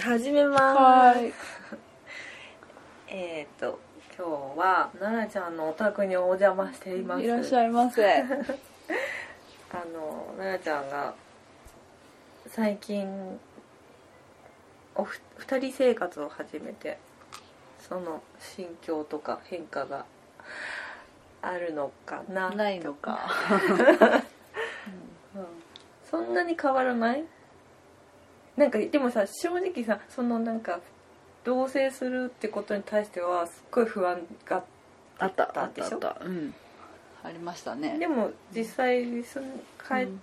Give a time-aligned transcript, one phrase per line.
[0.00, 0.62] 始めます。
[0.62, 1.32] はい。
[3.10, 3.80] えっ、と
[4.16, 7.22] 今日は奈々ちゃんのお宅にお邪魔しています。
[7.22, 8.22] いらっしゃいませ。
[8.22, 8.24] あ
[9.92, 11.14] の奈々ちゃんが
[12.46, 13.40] 最近
[14.94, 16.98] おふ二人生活を始めて
[17.80, 20.04] その心境とか変化が
[21.42, 23.28] あるのかなないのか。
[25.34, 25.46] うん。
[26.08, 27.24] そんなに変わらない？
[28.58, 30.80] なんかでもさ正直さそのなんか
[31.44, 34.64] 同棲するってことに対してはすっごい不安が
[35.18, 35.94] あったあったでしょ？
[35.94, 36.54] あったうん。
[37.24, 37.98] ありましたね。
[37.98, 39.46] でも実際その
[39.78, 40.20] かえ、うん。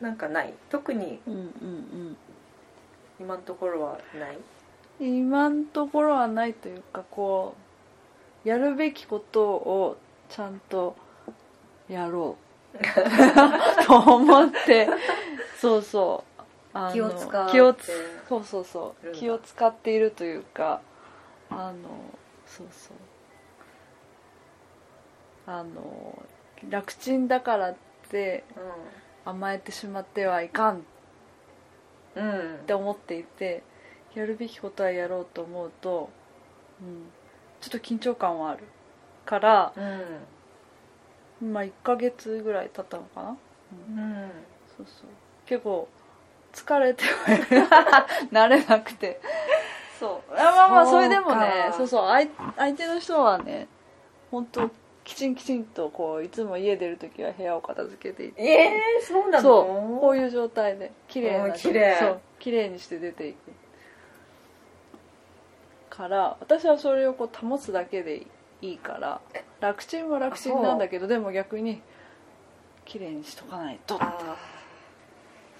[0.00, 0.54] なんかない？
[0.70, 2.16] 特にうんうん
[3.20, 4.36] 今のところはない？
[4.36, 4.42] うん
[5.00, 7.56] 今のところはないというかこ
[8.44, 9.96] うやるべきことを
[10.28, 10.94] ちゃんと
[11.88, 12.78] やろう。
[13.86, 14.88] と思って。
[15.60, 16.31] そうそう
[16.92, 17.52] 気を使って。
[17.52, 17.92] 気をつ
[18.28, 19.12] そうそうそう。
[19.12, 20.80] 気を使っているというか
[21.50, 21.88] あの
[22.46, 22.96] そうそう。
[25.46, 26.22] あの
[26.70, 27.76] 楽ちんだからっ
[28.08, 28.44] て
[29.24, 30.80] 甘えてしまってはいかんっ
[32.16, 32.28] うん。
[32.28, 33.62] うんて思っていて
[34.14, 36.10] やるべきことはやろうと思うと、
[36.80, 37.04] うん、
[37.60, 38.64] ちょっと緊張感はある
[39.24, 39.72] から、
[41.40, 41.52] うん。
[41.52, 43.36] まあ1ヶ月ぐらい経ったのかな、
[43.88, 43.98] うん。
[43.98, 44.30] うん。
[44.76, 45.06] そうそう。
[45.46, 45.88] 結構
[46.52, 47.04] 疲れて
[48.30, 49.20] 慣れなくて。
[49.98, 50.32] そう。
[50.34, 53.68] あまあまあそれでもねそうそう相相手の人はね
[54.30, 54.70] 本当
[55.04, 58.42] きちんきちんとこういつも家出る時は部屋を片付けていて。
[58.42, 59.42] ええー、そうなの？
[59.42, 59.60] そ
[59.96, 60.00] う。
[60.00, 61.96] こういう状態で綺麗なうん綺麗。
[61.98, 63.38] そう綺麗にして出ていく。
[65.90, 68.26] から私はそれをこう保つだけで
[68.62, 69.20] いいから
[69.60, 71.82] 楽ちんは楽ちんなんだけどでも逆に
[72.86, 74.04] 綺麗にしとかないとって。
[74.04, 74.10] あ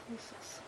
[0.08, 0.61] そうそうそう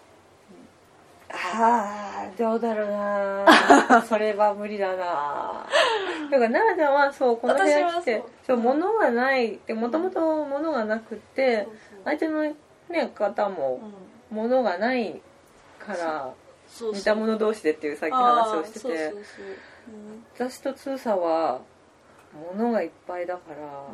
[1.34, 4.02] あーどうだろうな。
[4.08, 5.66] それは無理だな。
[6.30, 11.68] だから奈々ちゃんはそうこの部屋来てそう物がないでもともと物がなくて
[12.04, 14.14] 相手の、ね、方もうん。
[14.34, 15.20] 物がない
[15.78, 16.34] から
[16.92, 19.14] 似た者同士でっていうさっき話をしてて
[20.34, 21.60] 私と通さは
[22.56, 23.86] 物がいっぱいだから、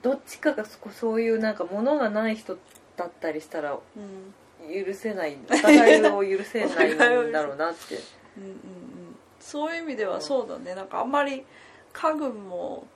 [0.00, 2.56] どっちかがそそういうなんか物がない人
[2.96, 4.34] だったりしたらうんうん
[4.84, 7.96] 許せないお互いを許せないんだろうなって。
[8.36, 8.58] うんうんうん。
[9.40, 10.74] そういう意味ではそうだね。
[10.74, 11.44] なんかあんまり
[11.92, 12.86] 家具も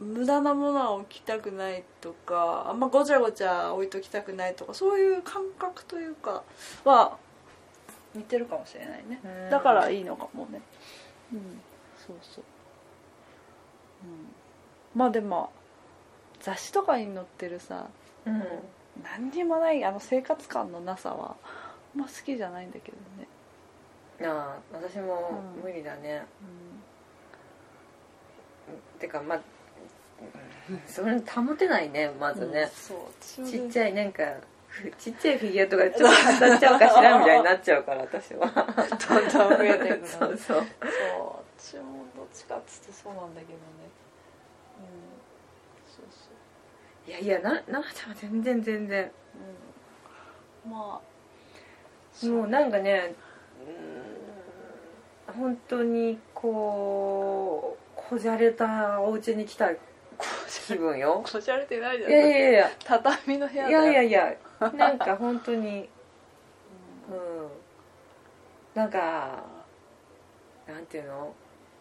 [0.00, 6.44] 無駄なものは置きたくないとかあんまごちゃごちゃ置いときたくないとかそういう感覚というか
[6.84, 7.18] は
[8.14, 9.20] 似てるかもしれないね。
[9.24, 9.50] うん。
[9.50, 10.60] だからいいのかもね。
[11.32, 11.60] うん。
[12.08, 12.44] そうそう、
[14.04, 14.28] うん、
[14.94, 15.50] まあでも
[16.40, 17.88] 雑誌とかに載ってるさ
[18.26, 18.42] うん
[19.02, 21.36] 何にもないあの生活感のなさは
[21.94, 23.28] あんま好きじゃないんだけどね。
[24.28, 25.62] ああ私もうん。
[25.62, 26.24] 無理だね、
[28.68, 28.98] うん。
[28.98, 29.40] てかまあ
[30.68, 32.98] うんそれ保てないねまずね、そう
[33.46, 34.22] ちっゃちゃいなんか
[34.66, 38.46] ふちっちゃいフィギュアとかちょっと飾っちゃおうかしらみたいになっちゃうから私は。
[38.46, 40.06] どんどん増えていくの。
[40.06, 40.36] そうそう。
[40.36, 40.64] そう
[41.56, 43.58] 私もどっちかっつってそうなんだけどね。
[44.78, 45.08] うん。
[45.90, 46.27] そうそ
[47.08, 49.04] いやいやななちゃんは全然全然。
[49.04, 49.10] う
[50.66, 50.70] うん。
[50.72, 52.26] まあ。
[52.26, 53.14] もうなんかね
[55.28, 59.70] うん本当にこうこじゃれたお家に来た
[60.68, 61.24] 気分よ。
[61.24, 62.10] こじゃれてないじゃん。
[62.10, 62.70] いやいやいや。
[62.84, 63.84] 畳の部屋いだよ。
[63.84, 64.36] やいやいや。
[64.76, 65.88] なんか本当に
[67.10, 67.48] うん。
[68.74, 69.44] なんか
[70.66, 71.32] なんていうの？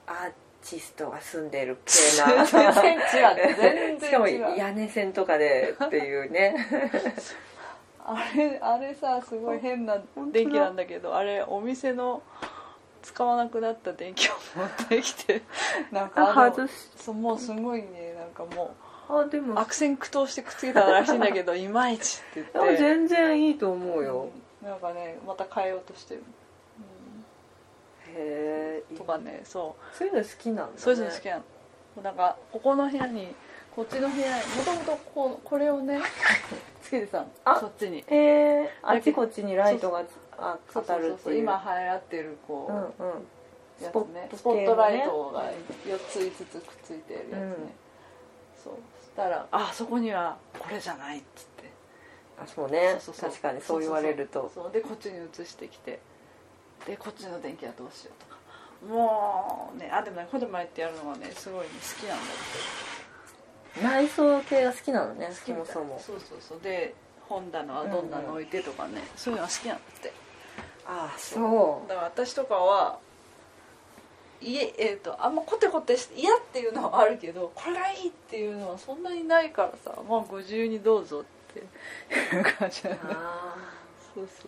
[0.07, 2.45] アーティストが住んでる系な。
[2.45, 3.55] 全然違う。
[3.55, 3.99] 全然違う。
[4.01, 6.55] しかも屋根線とかでっていうね。
[8.09, 10.01] あれあれさすごい変な
[10.31, 12.21] 電気なんだけどあれお店の
[13.01, 15.41] 使わなくなった電気を持ってきて
[15.91, 18.73] なんかあのそうもうすごいねなんかも
[19.09, 19.55] あでも。
[19.55, 22.77] う悪戦苦闘してくっつけたらしいんだけどいまいちってあ言って。
[22.77, 24.29] 全然いいと思うよ、
[24.61, 24.67] うん。
[24.67, 26.23] なんかねまた変えようとしてる、
[28.97, 29.95] とかねそう。
[29.95, 31.43] そういうの好きなんだ、ね、そういうの好きなの
[32.03, 33.35] なんかここの部屋に
[33.75, 35.99] こっちの部屋にもともとこうこれをね
[36.81, 37.27] つけてたの？
[37.45, 37.99] あそっちに。
[37.99, 38.05] へ
[38.63, 40.03] えあっちこっちにライトが
[40.73, 41.39] 当たるっていう。
[41.39, 42.67] 今流行ってるこ
[42.99, 43.27] う、うんうん。
[43.79, 44.29] やつね。
[44.31, 45.51] ススポットライトが
[45.85, 47.53] 4つ5つくっついてるやつね、うん。
[48.63, 48.73] そう。
[48.99, 51.69] そしたら「あそこにはこれじゃない」っつって。
[52.41, 52.97] あそうね。
[52.99, 54.49] 確かにそう言われると。
[54.53, 54.71] そう。
[54.71, 55.99] でこっちに移してきて
[56.87, 58.37] でこっちの電気はどうしようとか。
[58.87, 62.27] もうねあでもねこれまでってやるのはねすごい、ね、好きなんだっ
[63.73, 65.99] て内装系が好きなのねそもそも。
[65.99, 66.61] そうそうそう。
[66.61, 66.95] で
[67.27, 70.13] 本棚はどんなの置いてとかね、そういうのが好きなんだって。
[70.85, 72.99] ああそだから私とかは
[74.41, 83.55] 家、えー、とあんまコテコテして嫌っていうのはあるけどこれがいいっていうのはそんなにないからさまあご自由にどうぞっていう感じだうああ
[84.15, 84.47] そうそうそ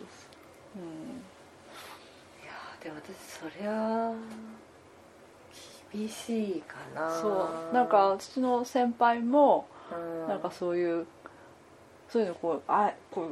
[0.78, 1.09] いやー
[2.82, 4.12] でも私そりゃ
[5.92, 7.18] 厳しいかうな。
[7.18, 7.74] んそう。
[7.74, 10.28] なんか私の先輩もうん。
[10.28, 11.06] なんかそういう
[12.08, 13.30] そういうのこうあこ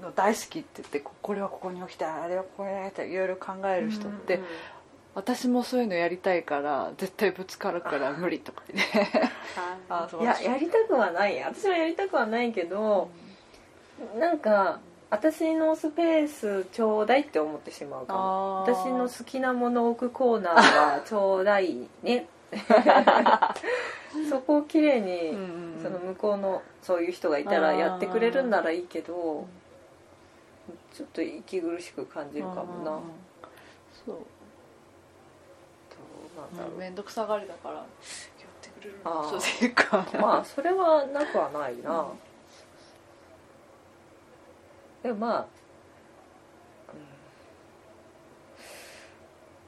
[0.00, 4.42] うの大好きって言ってここれはここに置きたいあれはここに置きたいいろいろ考える人って、うん。
[4.42, 4.48] うん
[5.16, 8.82] 私もそういうのやりたいから絶対ぶつかるから無理とかね。
[9.88, 11.40] あ そういややりたくはない。
[11.40, 13.08] 私はやりたくはないけど、
[14.16, 14.80] なんか
[15.14, 18.62] 私のスペースちょうだいって思ってしまうかも。
[18.62, 22.26] 私の好きなものを置くコーナーはちょうだいね。
[24.28, 25.42] そこをきれいに、うんうん
[25.76, 25.80] うん。
[25.80, 29.46] その向こうのそういう人がいたらやってくれるんならいいけど
[30.92, 32.98] ちょっと息苦しく感じるかもな、
[34.04, 34.16] そう。
[34.16, 34.18] どう
[36.40, 37.84] なんだろう、面倒くさがりだからやっ
[38.60, 38.96] てくれる。
[39.04, 42.06] そうっていうかまあそれはなくはないな、うん
[45.04, 45.46] でもまあ、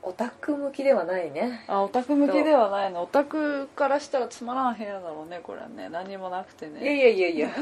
[0.04, 0.10] うん。
[0.10, 1.62] オタク向きではないね。
[1.68, 3.02] あオタク向きではないの。
[3.02, 5.90] オタクからしたらつまらん部屋だろうねこれはね。
[5.90, 7.50] 何もなくていやねいやいやいや。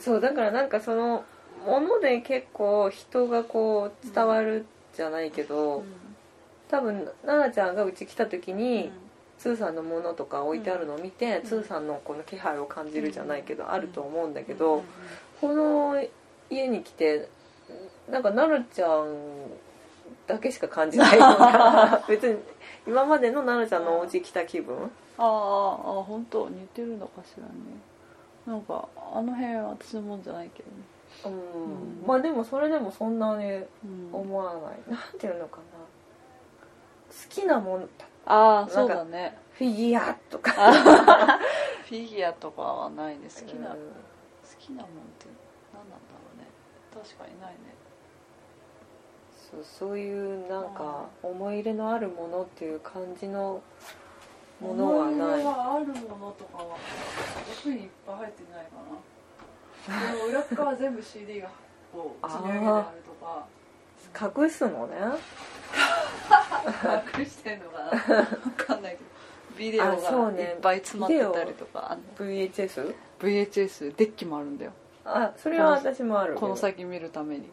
[0.00, 1.24] そうだからなんかその
[1.64, 5.84] もので結構人がこう伝わるじゃないけど、うん。
[6.68, 8.92] 多分奈々ちゃんがうち来た時うに、ん
[9.42, 11.46] つーさんのものとか置いてあるのを見て、うん。
[11.46, 13.70] つーさんのこの気配を感じるじゃないけど、うん。
[13.72, 14.58] あると思うんだけうん。
[14.58, 14.84] ど、
[15.40, 16.00] この
[16.48, 17.28] 家に来て
[18.08, 19.50] なんか奈々ちゃん
[20.28, 22.38] だけしか感じないような 別に
[22.86, 24.76] 今までの奈々ちゃんのお家来た気分？
[25.18, 27.50] ああああ本当似てるのかしらね。
[28.46, 30.76] なんかあの辺は私のもんじゃないけどね。
[31.24, 32.04] うん、うん。
[32.06, 33.66] まあでもそれでもそんなにうん。
[34.12, 35.62] 思わない、なんていうのかな。
[35.82, 37.88] 好きなもの
[38.26, 39.36] ああそうだね。
[39.52, 40.52] フィギュアとか。
[41.84, 45.26] フィギュアとかはないね好きな、うん好きなもんって
[45.72, 46.46] 何なんだろうね。
[46.94, 47.74] 確かにないね。
[49.50, 53.60] そうそういうなんか思い入れのあるものっていう感じの
[54.60, 55.46] ものは思い入ない。
[55.46, 56.76] あるものとかは
[57.60, 58.92] 奥にいっぱい入ってないかな。
[60.12, 61.50] でも裏っ側全部 CD が
[61.92, 63.46] こう積み上げてあるとか
[64.20, 64.96] 隠すのね。
[67.18, 67.90] 隠してんのかな？
[68.24, 69.04] 分かんないけど。
[69.58, 71.92] ビデオがいっぱい詰まってたりとか。
[71.92, 72.94] あの VHS?
[73.96, 74.72] デッキもあるんだよ。
[75.04, 77.44] あそれは私もあるこの先見るために。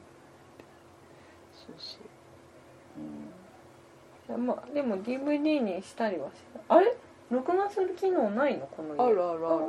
[1.53, 2.01] そうそう、
[4.29, 6.95] いやまあでも DVD にしたりはしないあれ？
[7.31, 8.67] 録画する機能ないの？
[8.67, 9.03] この家。
[9.03, 9.65] あるあるある。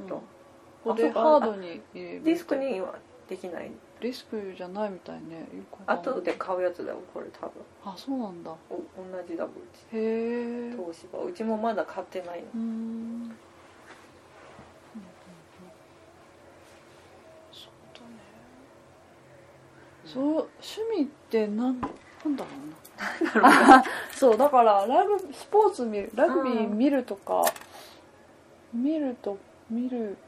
[0.00, 0.22] うん、こ
[0.86, 1.20] あそうか。
[1.20, 2.94] ハードにディスクには
[3.28, 3.70] できない
[4.04, 5.38] ディスクじゃないみたいね。
[5.56, 6.10] よくわかんな。
[6.10, 7.52] い後で買うやつだよこれ多分。
[7.86, 8.50] あそうなんだ。
[8.68, 8.82] お同
[9.26, 9.56] じだもんう
[9.90, 9.96] ち。
[9.96, 10.70] へえ。
[10.72, 11.24] 東芝。
[11.24, 12.44] うちもまだ買ってないの。
[12.54, 13.34] うーん。
[17.50, 18.16] そうだね。
[20.04, 20.50] そう趣
[20.98, 21.88] 味ってなんな
[22.28, 22.50] んだろ
[23.36, 23.84] うな。
[24.12, 27.42] そうだからラグスポーツ見るラグビー見るとか
[28.74, 29.38] 見ると
[29.70, 30.18] 見る。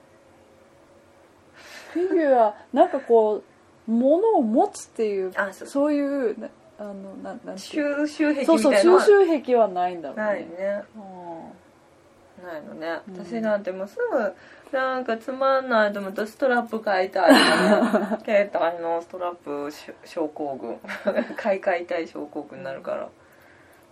[1.92, 3.55] フィギュアなんかこう
[3.86, 5.68] 物を持つっていうあそう。
[5.68, 10.24] そういうなあのなんなんていう収集癖みそうそう収集癖はないんだろうね。
[10.24, 10.82] ないね。
[10.96, 12.46] うん。
[12.46, 13.00] ないのね。
[13.08, 13.24] うん。
[13.24, 17.32] 私なんてもうすぐなんかつまんないと思ったらストラップ買いたい。
[17.32, 20.78] か ら携帯のストラップし症候群。
[21.36, 23.08] 買い替えたい症候群になるから。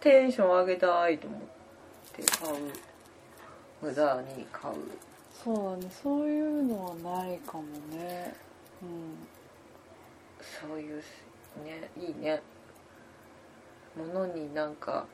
[0.01, 1.41] テンション上げたいと思っ
[2.13, 2.57] て買う。
[3.81, 4.75] 無駄に買う。
[5.43, 5.91] そうだね。
[6.03, 8.35] そういうのはないかもね。
[8.83, 9.34] うん
[10.45, 11.03] そういう
[11.65, 12.43] ねいいね。
[13.97, 15.07] ものになんか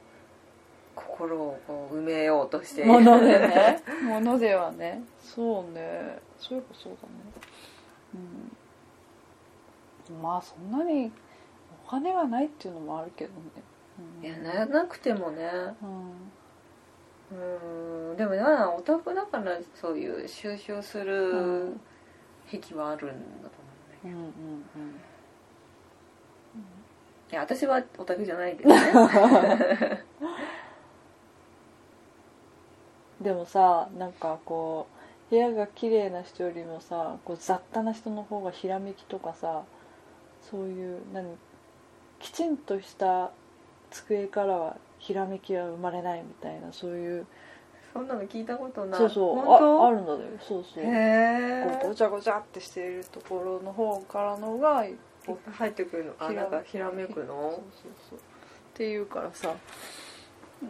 [0.94, 2.84] 心をこう埋めようとして。
[2.84, 3.82] ものでね。
[4.02, 5.02] ものではね。
[5.20, 6.18] そうね。
[6.38, 7.14] そういえばそうだね。
[10.08, 10.22] うん。
[10.22, 11.12] まあそんなに
[11.86, 13.38] お金がないっていうのもあるけどね、
[14.20, 15.48] うん、いやななくてもね。
[17.30, 18.10] うん。
[18.10, 18.16] うん。
[18.16, 21.80] でもなオタクだからそういう収集すうるん。
[22.48, 23.54] 癖はあるんだと
[24.02, 24.16] 思うんだけど。
[24.16, 25.09] うんうんうん
[27.30, 28.80] いや私はオタクじゃないけどね。
[33.20, 34.86] でもさなんかこ
[35.28, 39.62] う部屋が綺麗な人よりもさこう雑多な人の方がひらめきとかさ
[40.50, 41.36] そういう何
[42.18, 43.30] きちんとした
[43.90, 47.26] 机からはひらめきは生まれないみたいなそういう。
[47.92, 49.00] そんなの聞いたことない。
[49.00, 49.84] そうそう本当？
[49.84, 50.84] ああるんだよそうそう。
[50.84, 54.84] へえごちゃごちゃってしているところの方からのが
[55.52, 56.14] 入ってくるの。
[56.18, 57.62] あなんかひらめくそうのそう
[58.10, 58.18] そう。
[58.18, 58.22] っ
[58.74, 59.54] ていうからさ。
[60.62, 60.68] うん。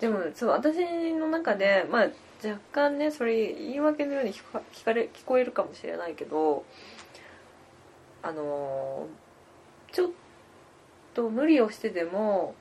[0.00, 0.78] でもそう私
[1.12, 2.08] の中でまあ
[2.42, 6.64] 若干ねそれ言い訳のように聞か聞かれ聞こえるかもしれないけど
[8.22, 10.10] あのーちょっ
[11.14, 12.54] と無理をしてでも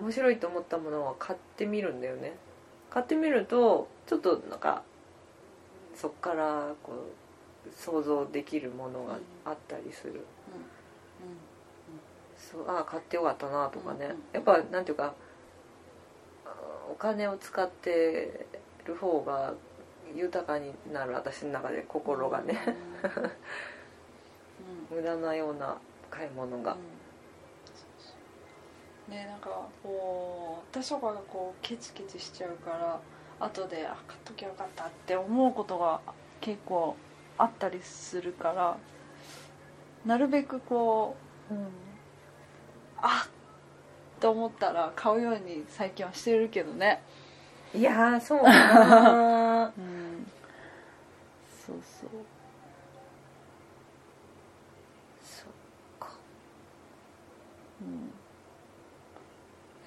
[0.00, 2.32] 面白いと思ったものは買ってみるんだよね。
[2.88, 4.82] 買ってみるとちょっとなんか
[5.94, 6.96] そっからこう
[7.76, 10.24] 想像できるものがあったりする、
[12.36, 15.14] そうああ買ってよかったなとかね、やっぱなんていうか
[16.44, 16.54] あ
[16.90, 18.46] お金を使って
[18.84, 19.54] る方が
[20.14, 22.58] 豊かになる私の中で心がね、
[24.90, 24.96] うん。
[24.96, 25.76] 無駄なような
[26.10, 26.76] 買い物が、
[29.08, 29.48] ねなんか
[29.82, 33.00] こう私とかがこうケチケチしちゃうから
[33.40, 36.00] 後であ買っときゃよかったって思うことが
[36.40, 36.96] 結構
[37.42, 38.76] あったりするから
[40.04, 41.16] なるべくこ
[41.50, 41.54] う
[42.98, 43.30] あっ
[44.20, 47.02] と思ったら買うように最近はしてるけどね。
[47.74, 50.26] いやーそうかな うん。
[51.66, 52.10] そうそう
[55.22, 55.46] そっ
[56.00, 56.08] か
[57.80, 58.10] うん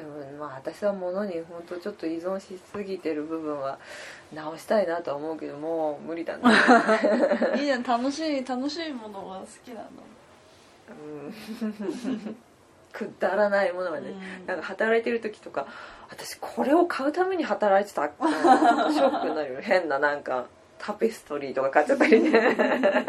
[0.03, 3.79] でもまあ私は物に本当ちょっと依存しすぎてる部分は
[4.33, 6.51] 直したいなとは思うけどもう無理だな
[7.55, 9.89] いいじゃん楽しい楽しいものが好きなの。
[10.89, 10.91] う
[11.27, 12.35] ん。
[12.91, 14.45] くだらないものがね、うん。
[14.45, 15.65] なんか働いてる時とか
[16.09, 19.61] 私これを買うために働いてたショックになるよ。
[19.61, 20.45] 変ななんか
[20.77, 22.55] タペストリーとか買っちゃったりね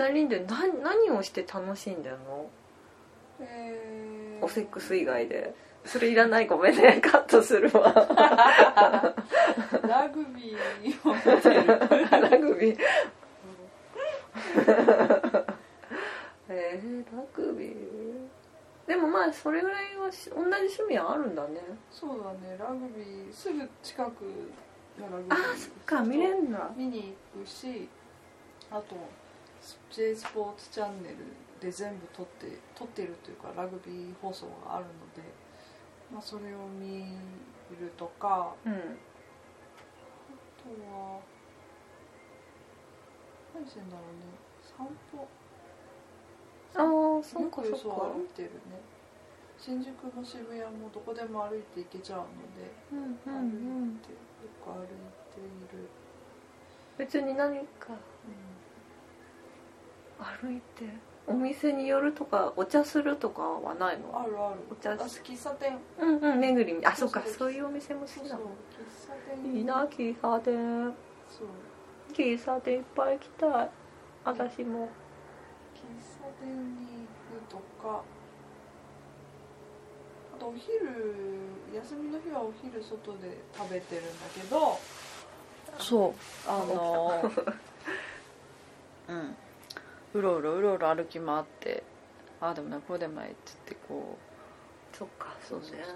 [0.00, 2.46] 二人で何何をして楽しんでるの？
[3.40, 4.44] えー。
[4.44, 5.54] おセックス以外で。
[5.84, 7.00] それいらないごめんね。
[7.00, 7.92] カットするわ。
[9.86, 11.66] ラグビーを見てる。
[12.20, 12.78] ラグビー
[16.48, 17.70] えー、ラグビー。
[18.86, 21.60] でもまあそれぐらいはし同じ趣味はあるんだね。
[21.90, 22.56] そうだね。
[22.58, 24.08] ラグビーすぐ近く
[24.98, 26.70] がラグビーあそっか見れんだ。
[26.76, 27.88] 見に行くし
[28.70, 28.96] あと
[29.90, 31.16] J スポーツチャンネル
[31.60, 35.22] で全部撮って撮ってるというかラグビー放送があるので、
[36.12, 37.04] まあ、それを見
[37.78, 38.72] るとかうん。
[38.72, 41.20] あとは
[43.54, 44.38] 何してんだろうね。
[44.76, 45.28] 散歩。
[46.72, 48.00] ああそよっかくそっか。
[48.14, 48.80] 歩いてるね。
[49.58, 52.24] 新宿も渋谷もどこでも歩いて行けちゃうの
[52.56, 54.16] でうんうんう歩んいてよ
[54.64, 55.44] く歩いてい
[55.76, 55.90] る、
[56.96, 57.92] 別に何か
[60.42, 60.84] 歩いて。
[61.26, 64.20] お店に寄るとかお茶するとかはないの？
[64.20, 64.56] あるある。
[64.70, 65.78] お茶あ喫茶店。
[66.00, 68.40] うんうん巡りあそっかそういうお店も好きなの。
[68.40, 69.54] 喫茶店。
[69.54, 70.94] いいな喫茶店。
[71.30, 71.48] そう。
[72.12, 73.70] 喫茶店いっぱい行きたい。
[74.24, 74.88] 私も。
[75.74, 75.78] 喫
[76.20, 76.50] 茶店
[76.80, 77.08] に行
[77.38, 78.02] くとか。
[80.34, 80.70] あとお昼
[81.74, 84.78] 休みの日はお昼外で食べてるんだけど。
[85.78, 86.14] そう。
[86.48, 87.22] あの
[89.08, 89.36] うん
[90.14, 91.82] うろうろうろうろ歩き回って
[92.40, 94.18] ああでもないこうでもないって言ってこ
[94.92, 95.76] そっかそうねそう。
[95.76, 95.94] そう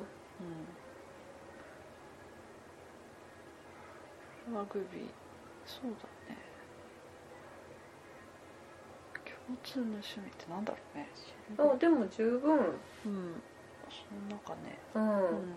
[4.48, 5.02] う、うん、ラグビー
[5.66, 5.90] そう
[6.28, 6.38] だね。
[9.46, 11.08] 共通の趣味ってなんだろうね。
[11.58, 12.54] あでも十分。
[12.54, 13.42] うん。
[13.90, 14.78] その中ね。
[14.94, 15.54] うん、うん。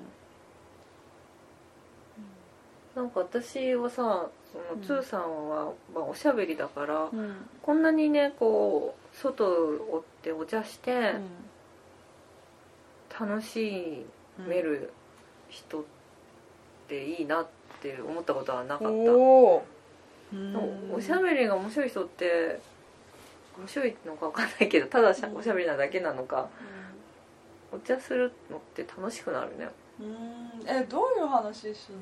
[2.96, 7.36] なんか私はさそのうんつーさんは、まあ、おしゃべりだから、うん。
[7.62, 11.16] こんなにねこう外をってお茶して
[13.20, 14.06] 楽し
[14.38, 14.92] める
[15.50, 15.84] 人っ
[16.88, 17.48] ていいなっ
[17.82, 19.66] て思ったことはなかった、おお
[20.94, 22.60] おしゃべりが面白い人って
[23.58, 26.48] 面白いのか分かんないけどただおしゃべりなだけなのか
[27.72, 29.68] お茶するのって楽しくなるね。
[30.00, 30.68] うん。
[30.68, 32.02] えどういう話すんの？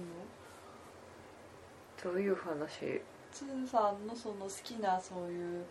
[2.06, 3.02] どういう話？
[3.32, 5.66] つーさんのその好きなそういう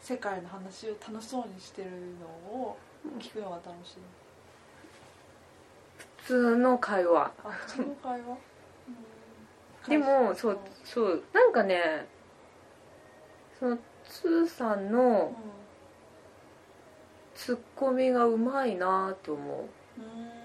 [0.00, 2.76] 世界の話を楽しそうにしてるのを
[3.18, 3.96] 聞くのが楽しい。
[6.18, 7.32] 普通の会話。
[7.44, 8.16] あ普通の会話、
[9.88, 12.06] う んでもそうそうなんかね
[13.58, 15.34] そのつーさんの
[17.34, 19.64] ツッコミがうまいなって思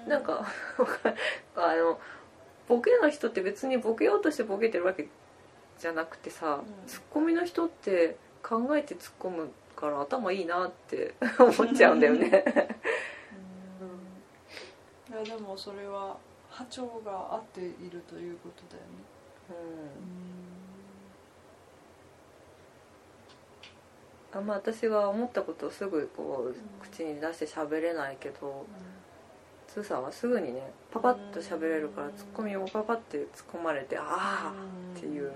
[0.07, 0.09] う。
[0.09, 0.43] なんか
[1.55, 1.99] あの
[2.71, 5.09] ボケの人って別にボケようとしてボケてるわけ
[5.77, 12.29] じゃなくてさ、うん、ツッコミの人って考えて突っ込むから頭いいなって 思っちゃうんだよね。
[15.09, 16.15] いやでもそれは
[16.49, 18.89] 波長が合っているということだよね。
[24.31, 24.39] うん。
[24.39, 29.00] あんま私は思ったことをすぐこう、うん、口に出して喋れないけど、うん。
[29.73, 34.53] つーさんはすぐにねパパッと喋れるからツッコミをパパッて突っ込まれてああ
[34.97, 35.31] っていう。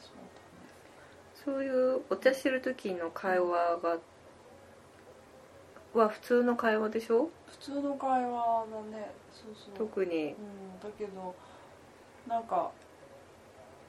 [0.00, 0.30] そうだね
[1.44, 3.98] そういうお茶してる時の会話が
[5.92, 7.28] は普通の会話でしょ？
[7.50, 9.10] 普通の会話だね。
[9.32, 9.74] そうそう。
[9.76, 10.28] 特に。
[10.28, 10.34] うん、
[10.80, 11.34] だけど
[12.28, 12.70] なんか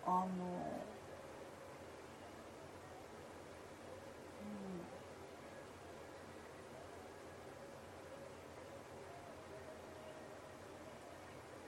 [0.08, 0.25] あの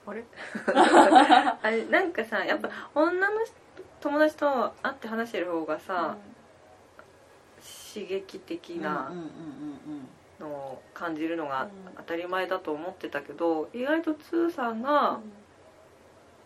[0.06, 0.24] あれ？
[1.64, 1.86] あれ？
[1.86, 3.54] なんかさやっぱ女の人
[4.02, 5.80] 友達と会って話してる方がうん。
[5.80, 6.18] さ、
[7.94, 9.12] 刺激的な
[10.40, 11.70] のを感じるのがうん。
[11.98, 15.20] 当たり前だと思ってたけど意外とつーさんが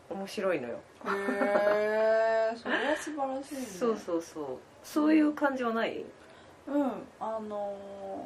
[0.10, 1.18] 面白いのよ、うんへ
[2.54, 3.62] え それは素晴らしいね。
[3.62, 4.46] そうそうそう。
[4.84, 6.04] そういう感じはない？
[6.68, 6.92] うん。
[7.20, 7.76] あの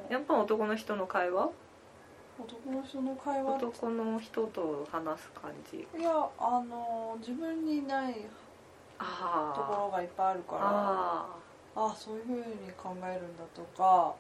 [0.10, 0.14] ー。
[0.14, 1.50] やっぱ男の人の会話？
[2.40, 5.88] 男の人の会話男の人と話す感じ。
[5.98, 6.10] いや
[6.40, 8.16] あのー自分にない
[8.98, 11.26] あところがいっぱいあるからあ
[11.76, 12.44] あそういうふうに
[12.78, 14.16] 考えるんだとか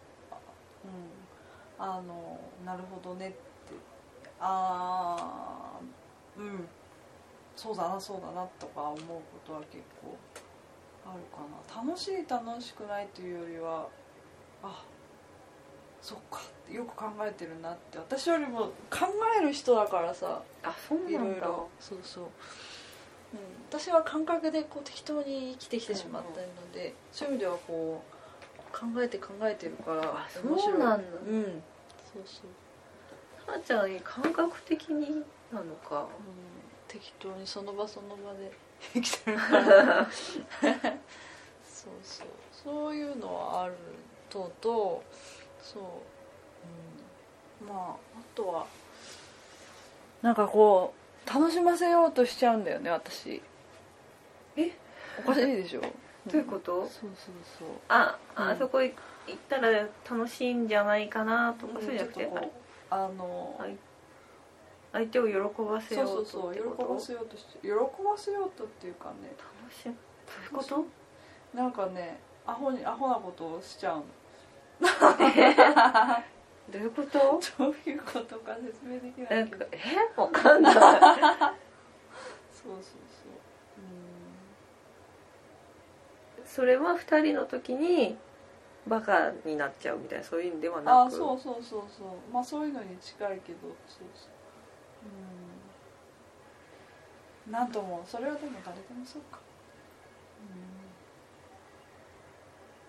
[0.83, 3.37] うんあのなるほどねって
[4.39, 5.15] あ
[5.77, 5.79] あ
[6.37, 6.67] うん
[7.55, 10.15] そうだなそうだなとか思うことは結構
[11.05, 11.41] あるか
[11.83, 11.83] な。
[11.91, 13.87] 楽しい楽しくないというよりは
[14.63, 14.83] あ
[16.01, 16.41] そっか
[16.71, 17.97] よく考えてるなって。
[17.97, 20.41] 私よりも考える人だからさ。
[20.63, 21.35] ああそういなんだ。
[21.35, 21.69] ろいろ。
[21.79, 22.29] そうそう、うん、
[23.69, 31.17] 私は感覚でこう適当に生きてきてしまったので、そういう意味ではこう考えて考えてるからそうなんだ。
[31.27, 31.61] うん。
[32.13, 32.41] そうそ
[33.47, 36.01] う、はーちゃん感覚的になのか？
[36.01, 36.07] うん、
[36.87, 38.51] 適当にその場その場で
[38.93, 40.07] 生きてるから。
[41.63, 42.27] そうそう。
[42.51, 43.73] そういうのはある
[44.29, 45.03] とと
[45.61, 45.83] そう、
[47.61, 47.95] うん、まああ
[48.35, 48.65] とは
[50.21, 50.93] なんかこ
[51.25, 53.41] う楽しませようとしちゃうんだよね私。
[54.55, 54.71] え？
[55.19, 55.81] おかしいでしょ？
[56.27, 56.81] どういうこと？
[56.81, 57.09] そうそう
[57.59, 57.67] そう。
[57.89, 58.49] あうん。
[58.49, 58.95] あそこ行っ
[59.49, 62.29] たら楽しいんじゃないかなとかそうじゃなくて？
[62.89, 63.75] あの、はい。
[64.93, 66.25] 相手を喜ばせそうよと？
[66.25, 69.31] そううそう喜ばせようとして喜ばせようとっていうかね。
[69.63, 69.95] 楽しむ。
[70.51, 70.85] どういうこと？
[71.57, 74.03] なんかねアホにアホなことをしちゃうの
[74.81, 77.39] どういうこと？
[77.57, 79.65] どういうことか説明できなないんけど。
[79.65, 79.77] かえ
[80.19, 80.73] わかんない。
[80.73, 83.33] そうそうそう。
[86.45, 88.17] それは2人の時に
[88.87, 90.95] バカになっちゃうみたいなそういうんではうんなく？
[91.07, 92.07] あそうそうそうそう。
[92.33, 94.29] まあそういうのに近いけどそうそう。
[97.47, 97.51] うん。
[97.53, 99.39] なんともそれはでも誰でもそうか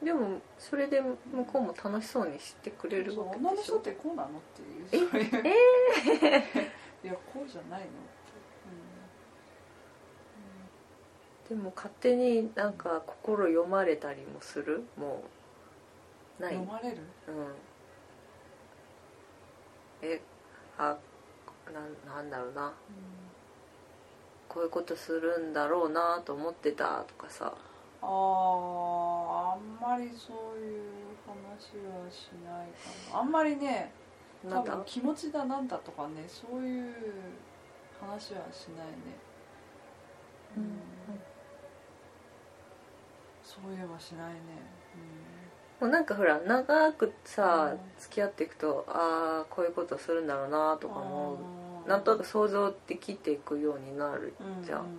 [0.02, 4.32] でもそれで向こうも楽しそうにしてくれるわけ女の人っでしょてこうなのっ
[4.90, 5.08] ていう。
[5.10, 5.28] そういう
[7.04, 7.86] いやこうじゃないの。
[7.86, 7.88] っ
[11.46, 14.84] て、でも勝手になんか心読まれたりもする？
[14.96, 15.22] も
[16.40, 16.54] ううん、ない？
[16.54, 16.96] 読まれる？
[17.28, 17.30] う
[20.06, 20.08] ん。
[20.08, 20.20] え？
[20.78, 20.96] あ
[21.72, 22.72] なんなんだろうな。
[24.48, 27.54] こういうことするんだろうなと思ってたとかさ
[28.02, 30.82] あああんまりそういう
[31.24, 33.20] 話はしないかな。
[33.20, 33.92] あんまりね
[34.50, 36.94] 多分気持ちだなんだとかねそういう
[38.00, 38.92] 話はしないね。
[40.56, 40.80] うん、
[43.42, 44.40] そういえばしないね。
[45.80, 47.80] もうなんかほら長くさうん。
[47.98, 51.36] 付き合っていくとああこういうことするんだろうなとうんか思う。
[51.36, 51.88] あー。
[51.88, 54.80] なんとなく想像できていくようになるうんじゃん。
[54.80, 54.98] うんうんうん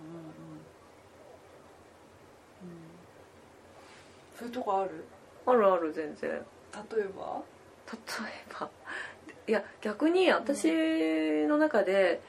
[4.38, 5.04] そういうとこある？
[5.46, 6.30] あるある全然。
[6.30, 6.42] 例え
[6.96, 7.42] 例えば？
[8.60, 8.70] ば
[9.46, 12.22] いや逆に私の中で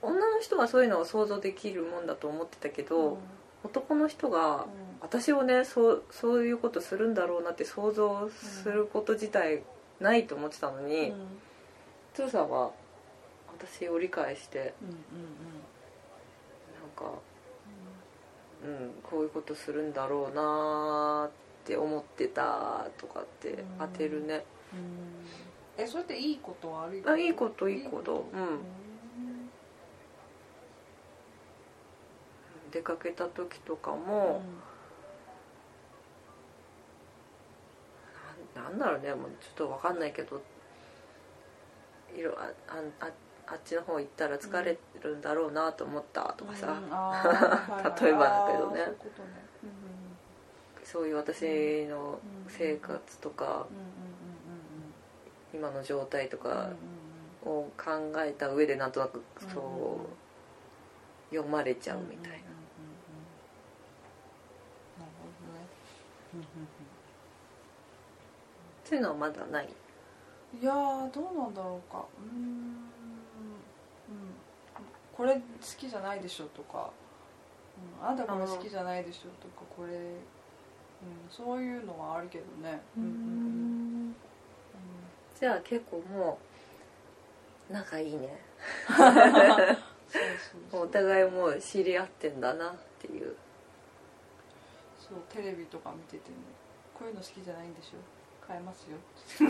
[0.00, 3.18] 女の人はそういうのを想像できるもんだと思ってたけど、
[3.62, 4.66] 男の人が
[5.00, 9.62] 私をねそうそういうことするんだろうなって想像すること自体
[10.00, 11.26] ないと思ってたのうんに、うん。
[12.14, 12.70] つーさんは
[13.58, 14.94] 私を理解してうんうん。
[14.94, 14.98] な
[16.86, 17.04] んか、
[18.64, 25.84] うん、こういうことするんだろうなって思ってたとかって当てるね、うん。
[25.84, 27.12] えそれっていいこと悪いこと？
[27.12, 28.26] あいいこといいこと。
[28.32, 28.58] うんうん。
[32.70, 34.42] 出かけた時とかも、
[38.56, 39.14] なんなんだろうね。
[39.14, 40.42] もうちょっと分かんないけど
[42.16, 43.10] いろあああ
[43.46, 46.80] あっちの方行ったら疲れるんだろうなと思ったとかさ、
[48.00, 48.92] 例えばだけどね。
[50.82, 53.66] そういう私の生活とか
[55.52, 56.70] 今の状態とか
[57.44, 59.98] を考えた上でなんとなくそ
[61.30, 62.28] う読まれちゃうみたいな。
[62.28, 62.38] うんうんうん。
[62.38, 62.44] うん
[65.00, 65.66] なるほどね。
[66.34, 66.68] うんうんうん。
[68.84, 69.68] そういうのはまだない？
[70.60, 72.04] いやーどうなんだろうか。
[72.18, 72.90] うん、
[75.16, 75.40] これ好
[75.78, 76.90] きじゃないでしょとか、
[78.00, 80.18] うん、あんたこれ好きじゃないでしょとかこれ、うん、
[81.30, 82.80] そういうのはあるけどね。
[82.96, 84.14] うん。
[85.38, 86.38] じゃあ結構も
[87.70, 88.38] う仲いいね。
[90.72, 93.36] お互いもう知り合ってんだなっていう。
[94.98, 96.36] そうテレビとか見てても
[96.94, 97.90] こういうの好きじゃないんでしょ。
[98.46, 98.96] 変えますよ。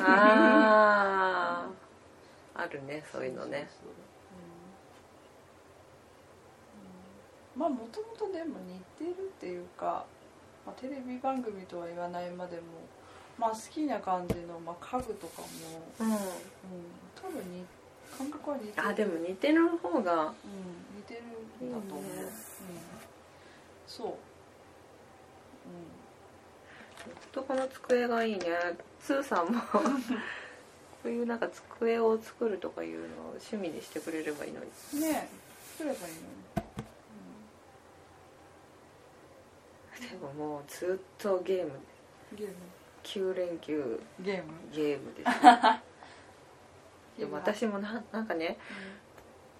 [0.00, 1.68] あ
[2.54, 3.68] ああるねそういうのね。
[3.68, 4.54] そうそううんうん
[7.56, 10.04] まあもともとでも似てるっていうか、
[10.66, 12.62] まあ、テレビ番組とは言わないまでも
[13.38, 15.48] まあ好きな感じの、まあ、家具とかも、
[16.00, 16.06] うん。
[16.06, 16.18] うん、
[17.14, 17.64] 多分に
[18.16, 18.88] 感覚は似てる。
[18.88, 20.32] あでも似てる方がうん、
[20.96, 22.22] 似てるんだと思う、いいね。
[22.22, 22.30] うん、
[23.86, 24.14] そう、
[27.32, 28.46] とこの机がいいね。
[29.00, 29.80] スーさんも こ
[31.04, 34.70] ういうなんか机を作るとかいうのを趣味にしてくれればいいのに。
[34.94, 35.44] うん、ねえ
[35.76, 36.26] 作ればいいのに、
[40.00, 41.72] でももうずっとゲーム
[42.32, 42.54] うん、ゲーム。
[43.02, 44.00] 9連休。
[44.20, 44.52] ゲーム。
[44.72, 45.30] ゲームです。
[47.20, 48.58] でも私もななんかね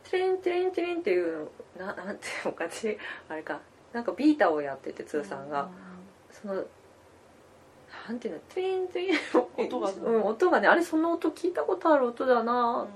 [0.03, 3.61] テレンテレンテレンっていうのななんていうのか私あれか。
[3.93, 5.71] なんかビータをやっててつーさんが、
[6.33, 6.65] その
[8.09, 9.19] なんていうのテレンテレン
[9.57, 12.89] 音がうん、音がねあれその音聞いたことある音だな、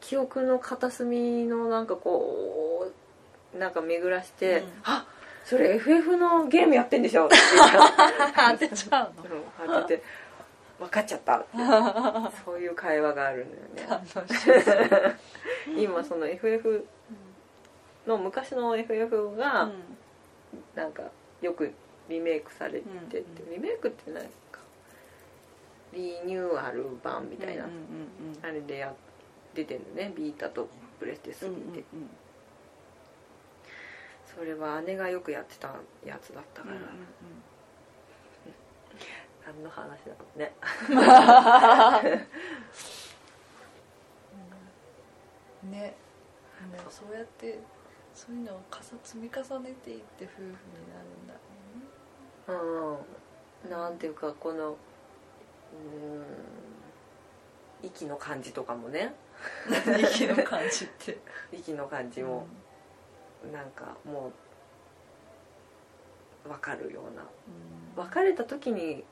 [0.00, 2.92] 記憶の片隅のなんかこ
[3.52, 4.68] うなんか巡らして「うん。
[4.84, 5.06] あ
[5.44, 9.36] それ FF のゲームやってんでしょ」って言った当てちゃうの？
[9.36, 10.02] うん当てて
[10.78, 11.48] 「分かっちゃった」って
[12.44, 14.06] そういう会話があるんだよね。
[14.14, 14.46] 楽し
[15.76, 15.82] い。
[15.82, 16.86] 今その FF
[18.06, 19.70] の昔の FF が
[20.74, 21.02] なんか
[21.42, 21.72] よく
[22.08, 23.52] リメイクされてて、うん。
[23.52, 24.60] リメイクってなんか
[25.92, 27.76] リニューアル版みたいな、うんうん
[28.42, 28.94] あれでや
[29.54, 30.12] 出てるのね。
[30.16, 31.84] ビータとプレステうん3で、
[34.34, 36.76] それは姉がよくやってたやつだったから、
[39.46, 40.52] 何の話だろうね。
[45.62, 45.94] う んね。
[46.72, 46.92] もう。
[46.92, 47.58] そうやって
[48.14, 48.60] そういうのを
[49.02, 50.52] 積み重ねていって夫婦に
[50.92, 51.34] なるんだ
[53.66, 53.70] うん。
[53.70, 54.76] なんていうかこのうん。
[57.82, 59.14] 息の感じとかもね。
[59.98, 61.18] 息の感じって。
[61.52, 62.46] 息の感じも
[63.52, 64.32] なんかも
[66.44, 67.22] う分かるような。
[67.22, 68.04] うん。
[68.04, 69.04] 別れた時に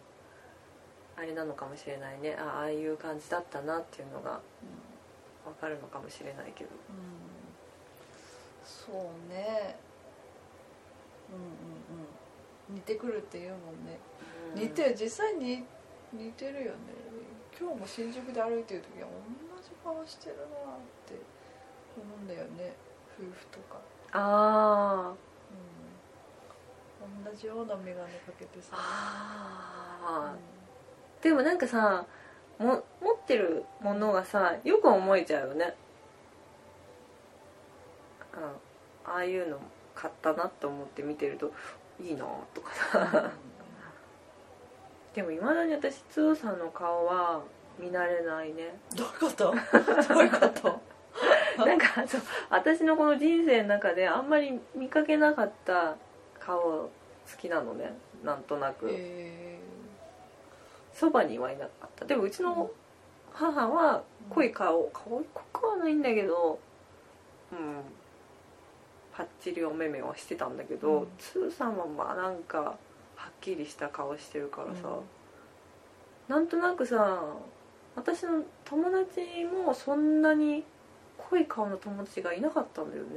[1.17, 2.37] あれなのかもしれないね。
[2.39, 4.41] あああいう感じだったなっていうのが
[5.45, 6.71] 分かるのかもしれないけど。
[6.71, 7.39] うん。
[8.65, 9.77] そうね。
[11.31, 11.43] うんうん
[12.71, 12.75] うん。
[12.77, 13.99] 似てくるって言うもんね。
[14.55, 15.65] 似てる実際に
[16.13, 16.79] 似てるよね。
[17.59, 20.47] 今日も新宿で歩いてる時は同じ顔してるなっ
[21.07, 21.19] て
[21.97, 22.73] 思うんだよね。
[23.19, 23.81] 夫婦とか、
[24.13, 25.13] あ
[27.05, 31.23] うん、同じような眼鏡かけてーさ、あー。
[31.23, 32.07] でもなんかさ
[32.59, 35.75] も持ってるものがさよく思えちゃうよね。
[38.35, 38.43] うん
[39.11, 39.59] ああいうの
[39.95, 41.53] 買ったなと思って見てると
[42.01, 43.31] いいなとかさ。
[45.15, 47.41] でもいまだに私つーさんの顔は
[47.79, 48.79] 見慣れないね。
[48.95, 49.55] どういうこと？
[50.15, 50.81] どういうこと？
[51.67, 55.97] なんかそう私のこの人生の中であんまり見かけなかった
[56.39, 56.91] 顔好
[57.37, 57.93] きなのね。
[58.25, 58.89] なんとなく。
[58.91, 59.59] え
[60.93, 62.05] そばにはいなかった。
[62.05, 62.71] でもうちの
[63.33, 66.59] 母は濃い顔顔濃くはないんだけど
[67.53, 67.83] うん。
[69.13, 71.09] パッチリお目目はしてたんだけど、うん。
[71.19, 76.35] つーさんはまあなんかはっきりした顔してるからさ、うん。
[76.35, 77.21] なんとなくさ
[77.97, 80.65] 私の友達もそんなに
[81.31, 83.11] 濃い顔の友達がいなかったんだよね。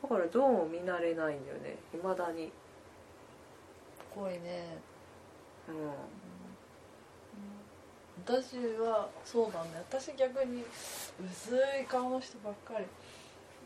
[0.00, 1.76] ー、だからどうも見慣れないんだよね。
[1.92, 2.52] いまだに。
[4.14, 4.78] 濃いね。
[5.68, 5.74] うん。
[8.24, 10.62] 私はそうだね私逆に
[11.20, 12.84] 薄い顔の人ばっかり。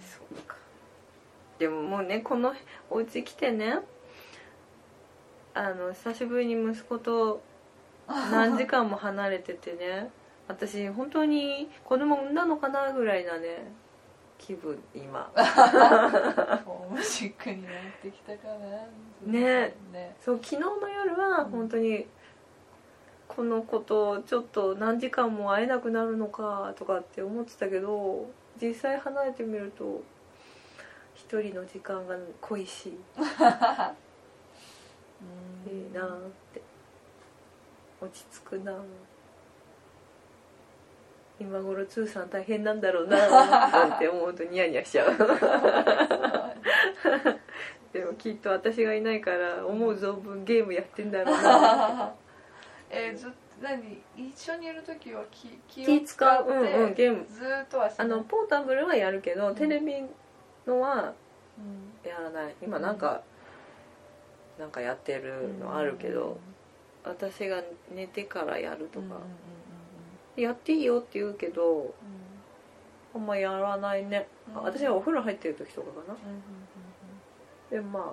[0.00, 0.56] そうか。
[1.58, 2.54] でももうねこの
[2.90, 3.78] お家来てね
[5.54, 7.40] あの久しぶりに息子と
[8.08, 10.10] 何時間も離れててね。
[10.46, 13.72] 私本当に子供産んだのかなぐらいなね
[14.36, 15.30] 気分今。
[16.66, 18.48] ホームシックになってきたか
[19.26, 19.32] な。
[19.32, 19.74] ね。
[19.92, 20.16] ね。
[20.22, 22.06] そう昨日の夜は本当に
[23.28, 28.28] この子とちょっと何時間も会えなくなるのかとかって思ってたけど
[28.60, 30.02] 実際離れてみると
[31.14, 32.98] 一人の時間が恋しい
[35.66, 36.08] いうんいなっ
[36.52, 36.62] て。
[38.00, 38.74] 落ち着くな。
[41.40, 43.28] 今頃ツーさん大変なんだろうな
[43.68, 45.10] なんて思うとニヤニヤしちゃう。
[47.92, 52.14] でもきっと私がいないから思う存分ゲームやってんだろうな。
[52.90, 54.02] えーずっと何？
[54.16, 56.80] 一緒にいる時は気気気使うってう。
[56.80, 57.24] んうんゲーム。
[57.26, 60.04] ずーっとはあのポータブルはやるけどテレビ
[60.66, 61.12] のは
[61.58, 61.92] うん。
[62.08, 62.54] やらない。
[62.62, 63.22] 今なんか、
[64.58, 66.38] なんかやってるのあるけど、
[67.04, 67.62] 私が
[67.94, 69.16] 寝てからやるとか。
[70.36, 71.94] やっていいよって言うけど
[73.14, 74.62] あんまやらないね、うん。
[74.64, 76.16] 私はお風呂入ってる時とかかな。
[77.70, 78.04] でまあ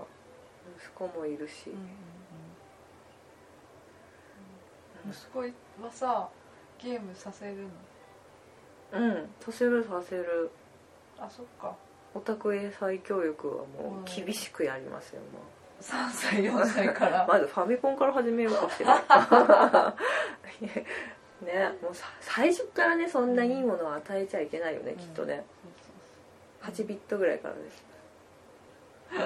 [0.77, 1.71] 息子もいるし、
[5.09, 5.39] 息子
[5.83, 6.29] はさ
[6.77, 7.63] ゲームさせる
[8.93, 8.99] の？
[8.99, 9.29] うん。
[9.39, 10.51] させるさせる。
[11.17, 11.75] あそっか。
[12.13, 15.39] オタク英才教育はもう厳しくやりますよ、も
[15.81, 17.25] 3歳4歳から。
[17.25, 19.01] う まずファミコンから始めようかしら
[21.41, 24.97] ねもうさ最初からねそんないいものを与えちゃいけないよね、うん。
[24.97, 25.43] きっとね。
[26.61, 27.83] そうそう8ビットぐらいからです。
[29.11, 29.19] どん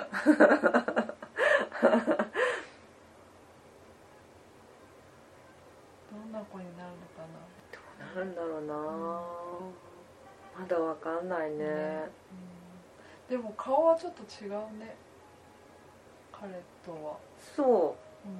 [6.32, 7.28] な子になるのかな。
[7.72, 7.80] ど
[8.14, 8.74] うなるんだろうな、
[10.60, 12.10] まだわかんないね、
[13.30, 13.36] うん。
[13.38, 14.96] でも顔はちょっと違うね
[16.46, 17.18] 彼とは。
[17.56, 18.28] そう。
[18.28, 18.36] うん。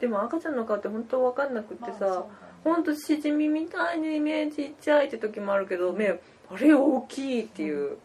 [0.00, 2.24] でも赤ちゃんの顔って本当わかんなくってさ、まあね。
[2.64, 7.96] ほんとしじみみたいに目ちっちゃいって時もあるけど目あれ大きいっていう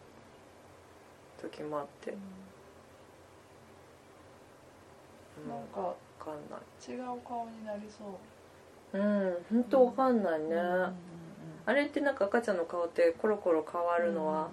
[1.40, 2.14] 時もあって、う
[5.46, 5.50] ん。
[5.50, 6.60] なんかかんない
[6.92, 8.98] 違う顔になりそう。
[8.98, 10.92] うん本当わかんないね、うんうんうん
[11.68, 14.50] あれってなんか赤ちゃんの顔ってコロコロ変わるのは、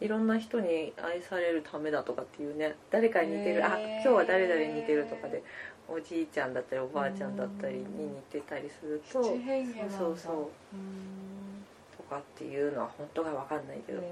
[0.00, 5.42] いろんな人に愛されるためだとかっていうね誰かに似てる、あ今日は誰々に似てるとかで
[5.88, 10.76] おじいちゃんだったりおばあちゃんだったりに似てたりするとそうそう。
[10.76, 11.54] うん
[11.96, 14.02] とかっていうのは本当が分かんないけど、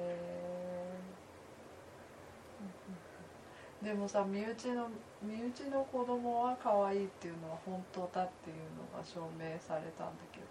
[3.83, 4.89] でもさ身内の
[5.21, 8.57] 身内の子供は可愛いっていうのは本当だっていう
[8.95, 10.47] のが証明されたんだけど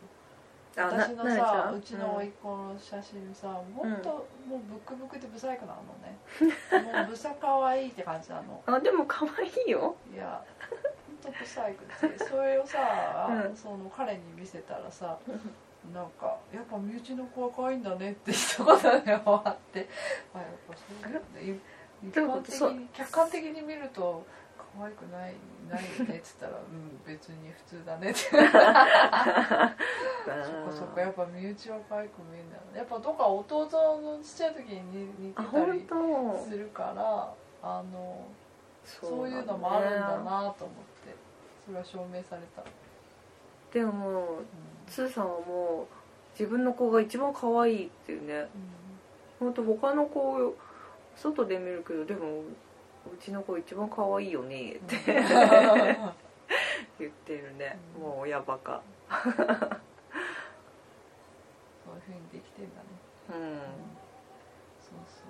[0.75, 6.17] 私のさうちの甥っ子の写真さ本当、もうブクブクでブサイクなのね。
[6.93, 8.63] もうブサ可愛いって感じなの。
[8.65, 9.95] あでも可愛いよ。
[10.13, 10.41] いや
[11.23, 13.55] 本当ブサイクでそれをさ、うん。
[13.55, 15.17] その彼に見せたらさ
[15.93, 19.89] なんか「やっぱ身内の子は可愛いんだね」って一言で終わって。
[20.33, 21.59] あやっぱそうだよね。
[22.03, 24.25] 一般的に客観的に見ると
[24.77, 25.35] 可愛くない
[25.69, 28.19] ないよねっつったら「うん別に普通だね」って。
[28.31, 28.43] そこ
[30.71, 32.77] そこ やっぱ身内は可愛く見えるんだよね。
[32.77, 33.67] やっぱどっか弟
[34.01, 36.37] のちっちゃい時に似てたり当。
[36.37, 38.27] するからあの
[38.83, 40.61] そそういうのもあるんだなと思って。
[41.65, 42.63] それは証明された、
[43.71, 44.45] でももうう
[44.87, 45.87] つーさんはもう
[46.33, 48.41] 自分の子が一番可愛いっていうね。
[48.41, 48.49] ん。
[49.39, 50.55] 本当他の子
[51.15, 52.41] 外で見るけどでも
[53.05, 54.97] うちの子一番可愛いよねって
[56.99, 58.03] 言ってるね、うん。
[58.03, 58.81] もう親バカ。
[59.09, 59.19] そう
[61.95, 62.87] いうふうにできてんだね、
[63.29, 63.35] うん。
[64.79, 65.27] そうそう。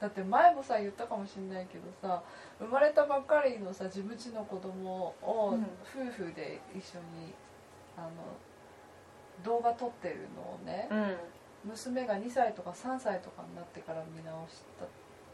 [0.00, 2.22] だって前もさ言ったかもしれないけどさ
[2.60, 5.66] 生まれたばっかりのさ自分ちの子供をうん。
[5.84, 7.34] 夫婦で一緒に
[7.96, 8.10] あの
[9.44, 10.94] 動画撮ってるのをね、う
[11.68, 11.70] ん。
[11.70, 14.86] 娘が2歳とか3歳とかになってから見直した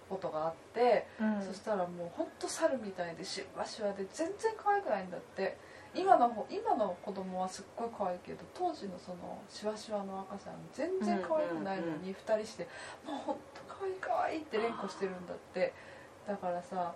[0.08, 1.42] ことがあって、うん。
[1.42, 5.56] そしたらもうほんと猿みたいでシワシワで全然可愛くないんだって。
[5.96, 12.66] 今の方今の子供はすっごい可愛いけど当時のそのシワシワの赤ちゃん全然可愛くないのに2人して
[13.06, 15.72] 「もうほんと可愛い可愛い」って連呼してるんだって。
[16.26, 16.92] だからさ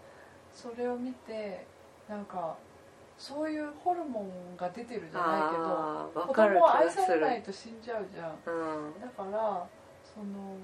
[0.52, 1.66] それを見て
[2.08, 2.56] なんか
[3.16, 8.42] そういうホルモンが出てるじゃないけど子供は愛されないと死んじゃうじゃん。
[9.00, 9.66] だから
[10.02, 10.56] その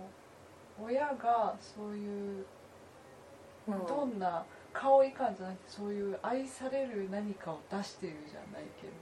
[0.82, 2.44] 親がそういう
[3.66, 3.87] うん。
[3.87, 8.92] どんな顔いかんじゃなくてそういう愛される何かを出してるじゃないけど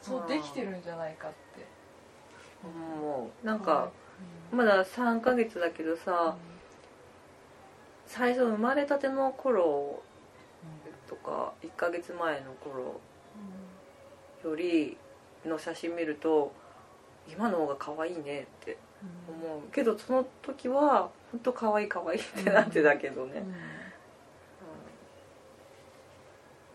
[0.00, 1.66] そうできてるんじゃないかって。
[2.66, 3.90] もうなんか
[4.52, 4.58] うん。
[4.58, 6.36] まだ3ヶ月だけどさ
[8.06, 10.02] 最初生まれたての頃
[11.08, 13.00] とか1ヶ月前の頃
[14.44, 14.96] より
[15.44, 16.52] の写真見ると
[17.28, 18.76] 今の方が可愛いねって
[19.28, 23.32] 思うけどその時は本当可愛い可愛いってなってたけどね、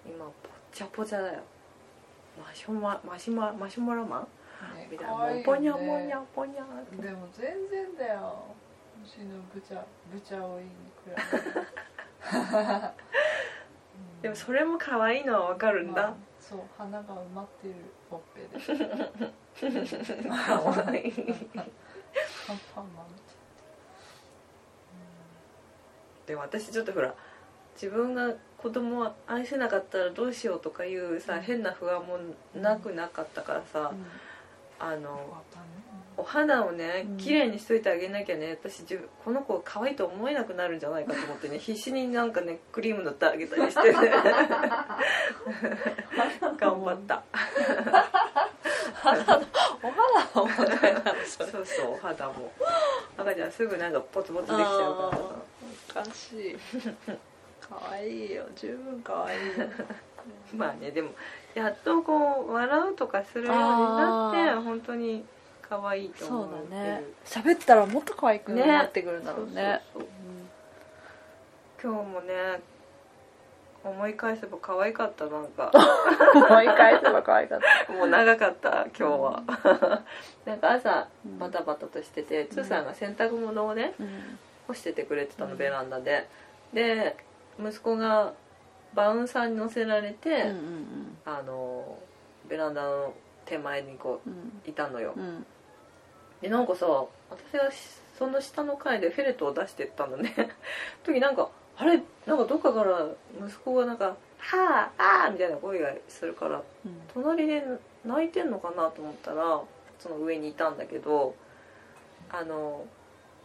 [0.06, 0.12] うん。
[0.12, 0.15] うん。
[0.15, 0.34] 今ぽっ
[0.72, 1.39] ちゃぽちゃだよ。
[2.38, 4.22] マシュママシュママシュマロマン？
[4.76, 5.13] ねみたいな。
[5.44, 6.96] ポニャポニャポニャって。
[7.02, 8.44] でも全然だよ。
[9.02, 9.82] うちのブチャ
[10.13, 11.22] ブチャオイに比べて
[14.22, 17.76] でもそれも可愛いのはわかるんだ、まあそう花が埋まってる
[18.10, 18.60] ほっぺで。
[20.30, 21.13] 可愛い
[22.49, 23.05] パンパンマン
[26.25, 27.13] でも私ちょっとほら
[27.75, 31.41] 自分が子供を愛せなかったらどうしようとかいうさ、うん。
[31.41, 32.17] 変な不安も
[32.59, 34.05] なくなかったからさ、うん。
[34.79, 35.43] あの
[36.17, 37.17] お肌をねうん。
[37.17, 38.83] 綺麗にしといてあげなきゃね私
[39.23, 43.99] この子可愛いと思えなくなるんじゃないかと思ってね 必死になんかねクリーム塗ってあげたりしてね。
[46.59, 47.23] 頑張った
[49.03, 49.39] お肌
[50.35, 52.51] の問題なのそれそうそうお肌も。
[53.17, 55.17] 赤ちゃんすぐなんかポツポツできちゃうから。
[55.17, 56.57] さおかしい。
[57.62, 58.45] 可愛いよ。
[58.55, 59.67] 十分可愛いよ
[60.55, 61.12] まあねでも
[61.55, 65.23] やっとこう笑うとかするようになって本当に
[65.62, 66.67] 可愛いとそ思ってる。
[66.67, 67.03] うだね。
[67.25, 69.81] 喋ったらもっと可愛くねなってくるんだろうね。
[69.93, 70.01] そう。
[70.01, 70.09] そう
[71.81, 72.59] そう今日もね
[73.84, 75.72] 思い返せば可愛かったなんか。
[76.36, 77.94] 思い返せば可愛かった。
[77.94, 79.44] もう長かった今日は。
[80.46, 84.39] なんか朝うんバタバタとしててつーさんが洗濯物をねうん。
[84.68, 85.58] 干しててくれてたのうん。
[85.58, 86.28] ベランダで。
[86.74, 87.15] で
[87.60, 88.34] 息子が
[88.94, 91.98] バウンサーに乗せられて、うんうんあの
[92.48, 93.13] ベランダの
[93.46, 94.62] 手前にこうん。
[94.65, 95.13] ういたのよ。
[95.15, 95.46] うん。
[96.42, 96.86] でなんかさ
[97.30, 97.78] 私がし
[98.18, 100.36] その下の階でフェレットを出してったのね。
[101.04, 101.50] 時なんか
[101.82, 103.08] あれなんかどっかから
[103.42, 107.02] 息子がなんか「はああー」みたいな声がするからうん。
[107.13, 107.63] 隣で
[108.06, 109.62] 泣いてんのかなと思ったら
[109.98, 111.34] その上にいたんだけど
[112.30, 112.86] あの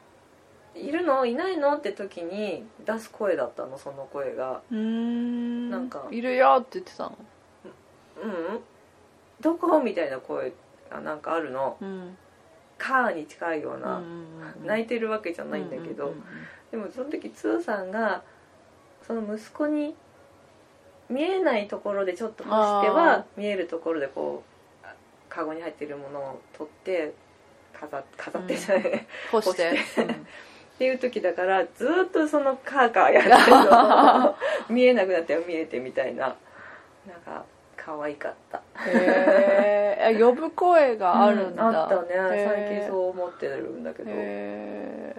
[0.75, 1.25] 「いるの？
[1.25, 4.63] いないの?」って時に出す声だったのその声が。
[4.71, 5.71] うーん。
[5.71, 7.17] なんかいるよって言ってたの
[8.23, 8.61] 「うん
[9.41, 10.53] どこ?」みたいな声
[10.91, 11.77] がなんかあるの。
[11.81, 12.19] うん
[12.77, 16.25] 「カー」に近いような、うん泣いてるわけじゃないんだけど、うんうんうん
[16.75, 18.25] でもその時つーさんが
[19.07, 19.95] その息子に
[21.09, 24.43] 見えないところでちょっと干してあは見えるところでこ
[24.83, 24.87] う
[25.29, 27.15] カゴに入ってるものを取って
[27.73, 29.71] 飾飾ってじゃない、干して。
[29.71, 34.37] っていう時だからずーっとそのカーカーやってるの
[34.69, 36.35] 見えなくなって見えてみたいな。
[37.07, 37.45] なんか
[37.77, 38.61] 可愛かった。
[38.85, 41.77] へえ呼ぶ声があるんだ、うん。
[41.77, 42.09] あったね。
[42.45, 44.11] 最近そう思ってるんだけど。
[44.11, 45.15] へ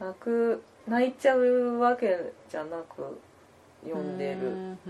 [0.00, 3.18] 泣く泣いちゃうわけじゃなく
[3.86, 4.86] え呼んでる。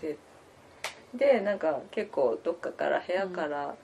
[0.00, 0.16] で
[1.14, 3.74] でなんか結構どっかから部屋から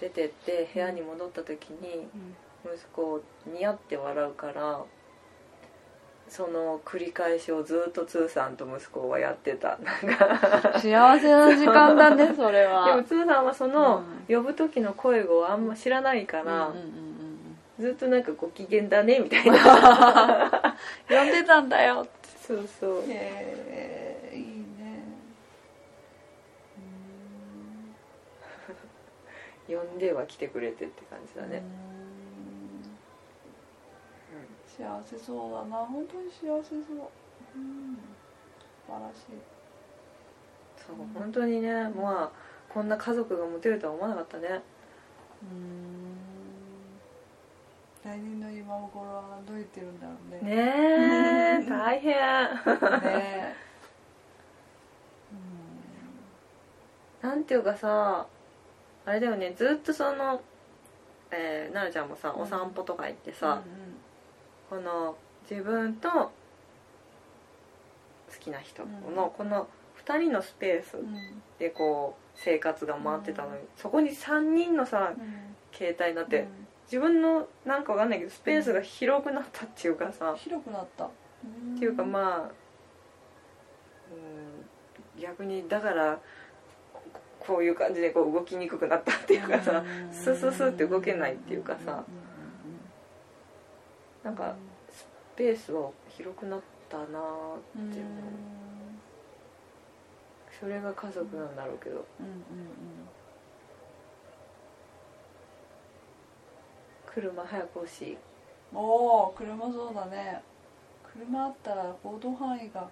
[0.00, 2.06] 出てって部屋に戻った時に
[2.64, 4.84] 息子ニヤって笑うから
[6.28, 9.78] その繰り返しをずっとつーさんと息子はやってた。
[9.78, 16.72] なんか幸せな時間だねそれではもつーさんはそのう呼ぶ時の声をあんま知らないから、
[17.78, 19.56] ずっとなんかご機嫌だねみたいな。
[21.10, 22.02] う ん呼んでたんだよ。
[22.02, 22.10] って
[22.46, 23.02] そうそう。
[23.06, 24.42] へえいい
[24.78, 25.02] ね。
[29.68, 31.62] 呼んでは来てくれてって感じだね、
[34.76, 35.84] 幸せそうだな。
[35.86, 36.80] 本当に幸せそう。
[37.56, 37.96] うん。
[38.86, 39.56] 素晴らしい。
[40.86, 42.32] そう本当にねまあ
[42.68, 44.62] こんな家族が持てるとは思わなかったね。
[45.42, 46.16] うん。
[48.04, 50.54] 来年の今頃はどう言ってるんだろうね。
[50.54, 52.14] ねえ 大変。
[52.14, 53.56] ね
[57.22, 58.26] なんていうかさ
[59.04, 60.40] あれだよねずっとその、
[61.32, 63.62] えー、奈々ちゃんもさうんお散歩とか行ってうんさ、
[64.68, 65.16] この
[65.48, 66.30] 自分と好
[68.40, 69.68] きな人のこの
[70.04, 70.96] 2人のスペース
[71.58, 75.56] でこう生活が回ってたのに、そこに3人のさうん。
[75.72, 76.46] 携帯になって、うん。
[76.84, 81.06] 自分のなんかわかんないけどスペースが広くなったっていうかさ、広くなった。
[81.06, 81.08] っ
[81.78, 82.50] ていうかまあ
[84.10, 86.18] うん逆にだから
[86.92, 87.10] こ
[87.40, 90.12] こういう感じでこう動きにくくなったっていうかさうん。
[90.12, 92.04] スススって動けないっていうかさうんうん
[94.26, 94.56] なんか
[94.90, 95.06] ス
[95.36, 97.20] ペースは広くなったなーって
[97.78, 97.94] 思う。
[100.58, 102.04] それが家族なんだろうけど。
[102.18, 102.42] うんうんうん。
[107.06, 108.18] 車早く欲しい、
[108.74, 110.42] おお車そうだね。
[111.12, 112.90] 車あったら行動範囲が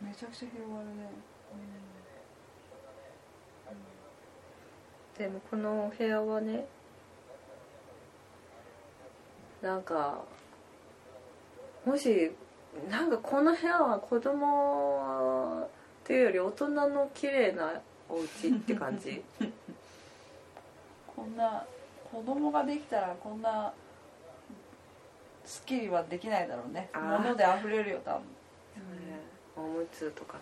[0.00, 1.10] めちゃくちゃ広がるね、
[5.18, 6.66] でもこのお部屋はね
[9.62, 10.24] なんか
[11.86, 12.32] もし
[12.90, 15.68] なんかこの部屋は子供っ
[16.04, 19.22] ていうより大人の綺麗なお家って感じ？
[21.06, 21.64] こんな
[22.12, 23.72] 子供ができたらこんな
[25.44, 26.90] スッキリはできないだろうね。
[26.92, 28.22] 物で溢れるよ多分。
[29.56, 30.38] おむつとか。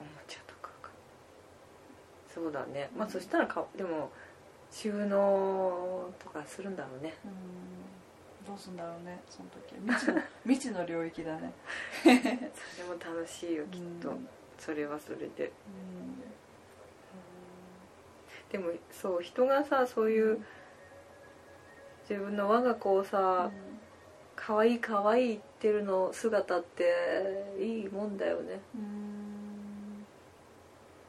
[0.00, 0.90] おもちゃとかか。
[2.34, 2.90] そうだね。
[2.96, 4.10] まあそしたらかでも
[4.72, 7.14] 収納とかするんだろうね。
[7.24, 7.30] うん
[8.46, 9.74] どうすんだろうねその時。
[9.86, 11.52] 未知の 未知の領域だね。
[12.02, 12.14] それ
[12.88, 14.10] も楽しいよきっと。
[14.10, 14.28] うん
[14.58, 15.46] それはそれで。
[15.46, 16.22] うん。
[18.52, 20.44] でもそう人がさそういう
[22.08, 23.50] 自分の我が子をさ
[24.36, 28.60] 可愛い可愛い言ってるの姿っていいもんだよね。
[28.76, 30.06] うん。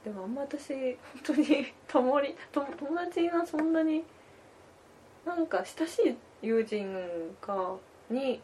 [0.03, 2.21] でもあんま私本当に友
[2.51, 4.03] 友達がそんなに
[5.25, 7.75] なんか親しい友人が
[8.09, 8.39] に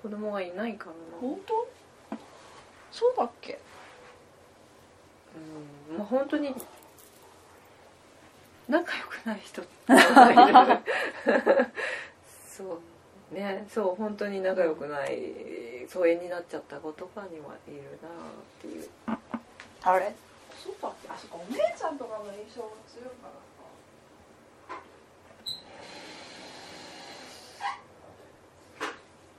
[0.00, 0.96] 子供がいないからな。
[1.20, 1.68] 本当？
[2.92, 3.58] そうだっけ？
[5.90, 6.54] うんまあ 本当に
[8.68, 9.62] 仲良くない人
[12.48, 12.80] そ
[13.32, 13.66] うね。
[13.70, 18.12] そう本当に仲良くない疎遠になっちゃった子とかにはいるなっ
[18.60, 18.88] ていう。
[19.82, 20.14] あれ？
[20.62, 21.08] そうだっけ？
[21.08, 21.36] あそっか。
[21.36, 23.30] お姉ちゃんとかの印象が強いから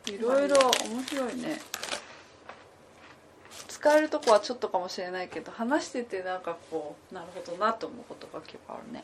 [0.10, 1.60] いろいろ面白いね。
[3.68, 9.04] 使えるとこはちょっとかもしれないけど話しててなんかこうなるほどなと思うことが結構あるね。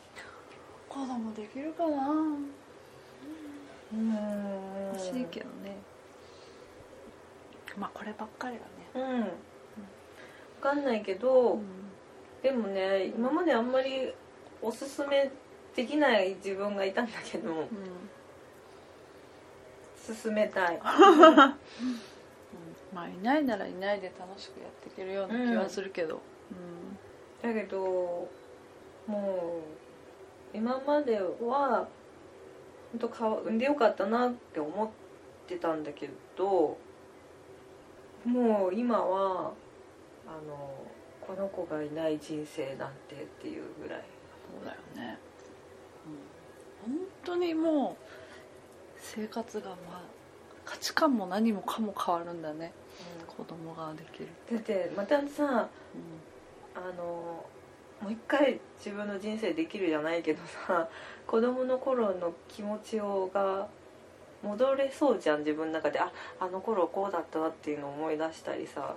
[0.88, 2.08] 子供できるかな。
[3.92, 4.14] うん。
[4.94, 5.76] 欲しいけどね。
[7.78, 8.68] まあこればっかりはね。
[8.94, 9.20] うん。
[9.22, 9.30] 分
[10.60, 11.62] かんないけど、うん。
[12.42, 14.12] でもね今まであんまり
[14.62, 15.30] おすすめ
[15.74, 17.68] できない自分がいたんだけど
[20.14, 20.80] 勧めたい。
[22.94, 26.22] まあいないならいないで楽しくやっていけるような気はするけど、
[27.42, 28.28] だけど
[29.06, 29.60] も
[30.54, 31.88] う今までは
[32.92, 34.88] 本当か産んでよかったなって思っ
[35.46, 36.78] てたんだけど
[38.24, 39.52] もう今は
[40.26, 40.86] あの
[41.20, 44.04] この子がいない人生なんてっていうぐらい。
[44.46, 45.18] そうだよね、
[46.84, 46.94] 本
[47.24, 48.15] 当にもう
[49.14, 50.02] 生活がまあ
[50.64, 52.72] 価値観も何もかも変わるんだね。
[53.36, 57.44] 子供ができる、だってまたさうあの
[58.00, 60.88] もう一回自分の人生できるじゃないけどさ
[61.26, 63.68] 子供の頃の気持ちをが
[64.42, 66.00] 戻れそうじゃん自分の中で。
[66.00, 68.96] ああの頃こうだったなっていうのを思い出したりさ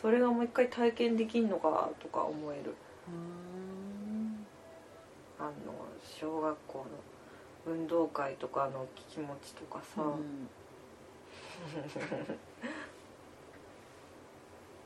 [0.00, 2.74] それがもう一回体験できんのかとか思える。
[3.10, 4.46] ん。
[5.38, 5.52] あの
[6.02, 6.84] 小学校の
[7.66, 10.48] 運動会とかの気持ちとかさ、うん。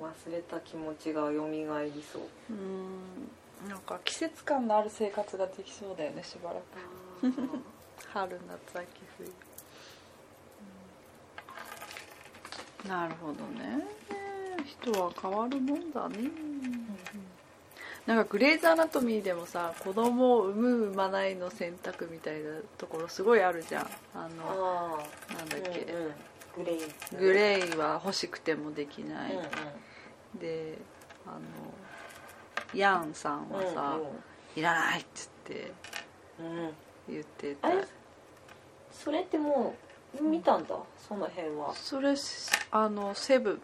[0.00, 1.66] 忘れた気持ちが蘇り
[2.02, 2.22] そう。
[2.50, 3.28] うん。
[3.68, 6.62] なんか季節感のある生活ができそうだよねしばらく。
[8.12, 8.86] 春夏秋
[9.18, 9.32] 冬、
[12.84, 12.88] うん。
[12.88, 13.84] なるほどね。
[14.64, 16.30] 人は変わるもんだね、
[18.08, 23.86] なんかグレイズ・アナトミーでもさ子供を産む産まないの選択みたいなところすごいあるじゃん。
[24.14, 24.98] あの
[25.30, 26.64] あなんだっけ、うんうん。
[26.64, 26.78] グレイ。
[27.18, 30.40] グレイは欲しくてもできない、うんうん。
[30.40, 30.78] で
[31.26, 31.40] あの
[32.72, 33.98] ヤンさんはさ、
[34.56, 35.72] いらないっつって
[36.40, 36.70] うんうん。
[37.10, 37.68] 言ってた。
[37.68, 37.84] あれ？
[38.90, 39.74] それっても
[40.18, 40.76] う見たんだ？
[41.06, 41.74] その辺は。
[41.74, 42.14] それ
[42.70, 43.60] あのセブン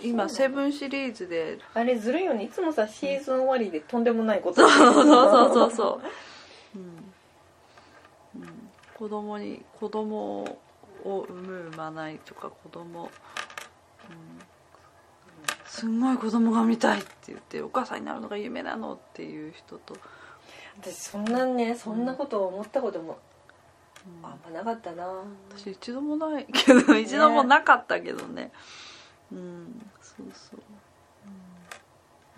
[0.00, 1.58] 今セブンンシリーズで。
[1.74, 2.44] あれずるいよね。
[2.44, 4.66] いつもさシーズン終わりでとんでもないこと。
[4.66, 6.00] そうそうそうそうそ
[6.76, 8.42] う、うん。
[8.42, 10.58] うん、子供に子供
[11.04, 13.08] を産む産まないとか子供、うん、
[15.66, 19.96] すんごい子供が産みたいって言ってお母さんになるのが夢なのっていう人と、
[20.80, 23.18] 私そんなねそんなこと思ったことも
[24.06, 24.26] うん。
[24.26, 25.06] あんまなかったな。
[25.56, 28.50] 私一度もないけど一度もなかったけどね
[29.32, 30.60] うんそうそう。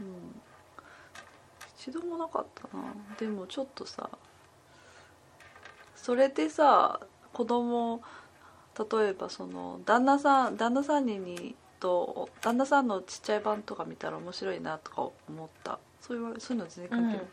[0.00, 0.40] うん、うん、
[1.78, 2.84] 一度もなかったな。
[3.18, 4.08] でもちょっとさ
[5.96, 7.00] それでさ
[7.32, 8.00] 子供
[8.78, 15.12] 例えばその旦那さん旦那さんににと旦那さんのちっちゃい版とか見たら面白いなとか思
[15.44, 15.78] った。
[16.00, 17.26] そういうそういうの全然関係ない、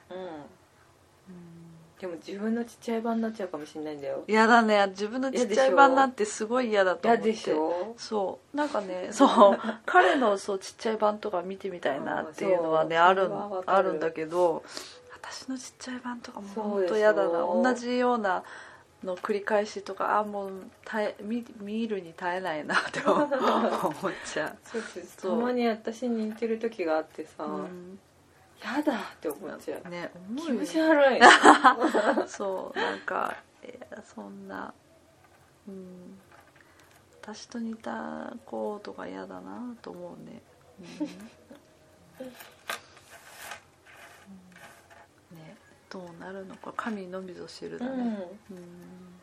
[1.29, 1.70] うん
[2.01, 4.23] でも自分のちっちゃい版になっちゃうかもしれないんだよ。
[4.27, 4.87] 嫌だね。
[4.87, 7.25] 自分のちっちゃい版なんてすごい嫌だと思って。
[7.29, 7.93] 嫌でしょ？
[7.95, 8.57] そう。
[8.57, 9.59] なんかねそう。
[9.85, 13.63] 彼のそうちっちゃい版とか見てみたいなっていうのはねあるある。
[13.67, 14.63] あるんだけど
[15.13, 17.29] 私のちっちゃい版とかも本当嫌だな。
[17.41, 18.43] 同じような
[19.03, 20.51] の繰り返しとかあもう
[20.83, 23.29] 耐え見見るに耐えないなって思っ
[24.25, 25.39] ちゃ そうそうそう。
[25.39, 27.99] たまに私に似てる時があってさ、う、うん
[28.63, 29.89] やだって思っちゃう。
[29.89, 31.19] ね思気持ち悪い。
[32.27, 34.73] そうなんかいやそんな
[35.67, 36.19] うん
[37.21, 40.41] 私と似た子とか嫌だなと思うね、
[40.79, 41.07] うん。
[41.07, 41.13] うん
[45.37, 45.55] ね
[45.89, 46.73] どうなるのか。
[46.75, 48.27] 神のみぞ知るだね。
[48.49, 49.19] うん。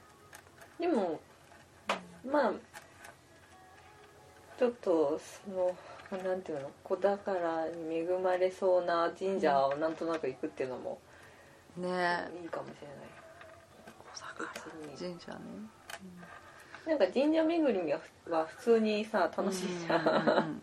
[0.78, 1.20] でも
[2.24, 2.52] まあ
[4.58, 5.76] ちょっとその
[6.16, 6.70] なんていうの？
[6.82, 10.98] 子宝に恵まれそうな神社をなんとなく行くっていうのも
[11.76, 12.28] ね。
[12.42, 13.08] いいかもしれない。
[14.98, 15.38] 神社ね。
[16.86, 18.00] なんか神社巡りは
[18.30, 20.62] は普通にさ楽しいじゃん、うんうんうんうん。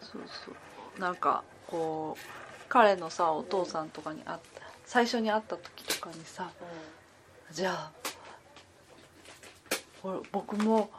[0.00, 0.52] そうそ
[0.96, 1.00] う。
[1.00, 2.22] なんかこう
[2.68, 6.48] 彼のさお父さんとかに会った最初に会った時とかにさ
[7.50, 7.90] じゃあ
[10.02, 10.90] 俺僕も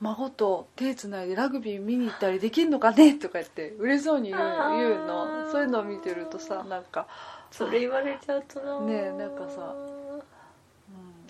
[0.00, 3.14] 孫と手つないでラグビー見に行ったりできるのかね？
[3.14, 5.50] とか言って嬉しそうに言う言うの。
[5.50, 7.06] そういうのを見てるとさなんか、
[7.50, 9.74] それ言われちゃうとなねえなんかさ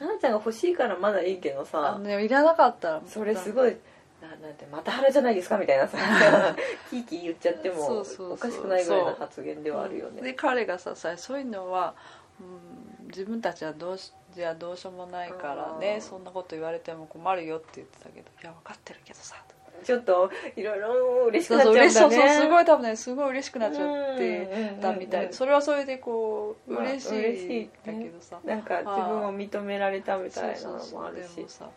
[0.01, 0.07] うん。
[0.07, 1.93] ななちゃんが欲しいからまだいいけどあさ。
[1.93, 3.77] のねいらなかったらそれすごい
[4.21, 5.97] ななんてまた腹じゃないですかみたいなさ
[6.91, 11.95] キーキー言っちゃってもおかしくないぐらいの発言ではあるよでね彼がささそういうのは、
[12.41, 16.03] うん、自分たちはどうしじゃあどうしようもないからねうん。
[16.03, 18.29] そんなこと言われても困るよって言ってたけど。
[18.43, 19.37] いや分かってるけどさ。
[19.85, 31.45] ちょっといろいろ嬉しくそうなっちゃそう嬉しそううんだねそうすごい多分ねすごい嬉しくなっちゃってうんたみたいそれはそれでこうまあ嬉し嬉しいだけどさ、なんか自分を認められたみたいなのもあるし。
[31.49, 31.69] さ、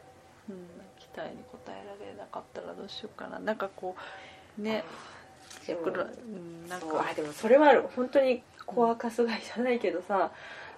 [0.49, 0.55] うん、
[0.99, 3.39] 期待に応えられなかったらどうしようかな。
[3.39, 3.95] なんかこ
[4.57, 4.83] うね。
[5.67, 5.89] でもう。
[5.91, 6.91] んなんそう。
[6.91, 10.31] かあでもそれはある本当に子はかすがいじゃないけどさ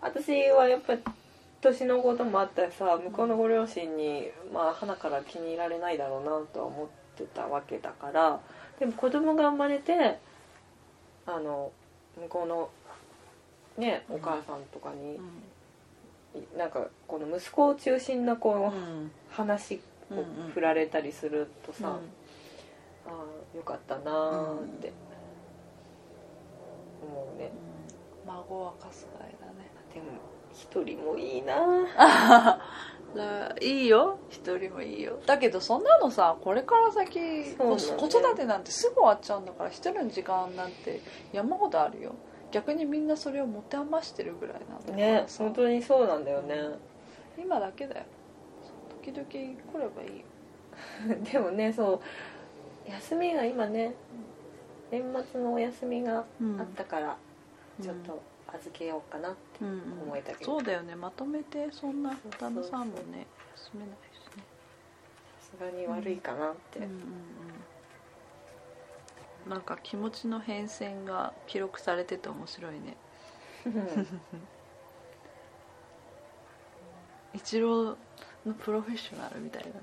[0.03, 0.97] 私はやっぱ
[1.61, 6.87] 年のこともあったらさ向こうのご両親にまあ花から気に入られないだろうなとは思っ
[7.17, 8.39] てたわけだから
[8.79, 10.19] でも子供が生まれて
[11.25, 11.71] あの
[12.21, 12.69] 向こうの
[13.77, 15.19] ねお母さんとかに、
[16.57, 19.11] なんかこの息子を中心なこう、うん。
[19.31, 19.79] 話
[20.11, 20.23] うんを
[20.53, 21.93] 振られたりするとさ、うん。
[21.93, 21.97] あ
[23.07, 24.91] あよかったなーって
[27.01, 27.51] 思うね、
[28.27, 30.05] 孫はかすがいだねでも
[30.51, 32.59] 一人もいいな。
[33.61, 34.17] いいよ。
[34.29, 35.19] 一人もいいよ。
[35.25, 42.15] だけどそんなのさこれから先、ね子育てなんてすぐ終わっちゃうんだから一人の時間なんて山ほどあるよ。
[42.51, 45.43] 逆にみんなそれを持て余してるぐらいなんだねさ。
[45.43, 46.55] 本当にそうなんだよね、
[47.37, 48.05] 今だけだよ。
[49.03, 49.33] 時々来
[49.79, 50.25] ればいいよ。
[51.31, 51.99] でもねそう
[52.89, 53.93] 休みが今ね
[54.91, 56.23] 年末のお休みがあ
[56.61, 57.17] ったから、
[57.81, 58.21] ちょっと
[58.53, 59.75] 預けようかなってうんうん。
[60.03, 60.47] 思えたけど。
[60.51, 60.95] そうだよね。
[60.95, 63.25] まとめてそんな旦那さんもね
[63.55, 64.43] 休めないしね。
[65.39, 66.93] さすがに悪いかなって、うんうんう
[69.47, 69.49] ん。
[69.49, 72.95] なんか気持ちの変遷が記録されてて面白いね。
[77.33, 77.97] 一郎
[78.45, 79.75] のプロフェッショナルみたいだね。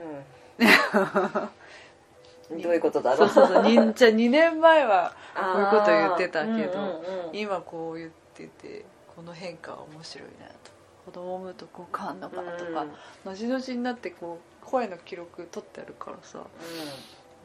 [0.00, 0.24] うん
[2.50, 3.62] どういうことだろそうそうそう。
[3.64, 7.36] にじゃあ2年前はこういうこと言ってたけどうんうんうん。
[7.36, 8.84] 今こう言ってて
[9.14, 10.76] この変化は面白いなと。
[11.06, 12.84] 子供を産むとこう変わんのかなとか、
[13.24, 16.46] 後々になってこう声の記録取ってあるからさ面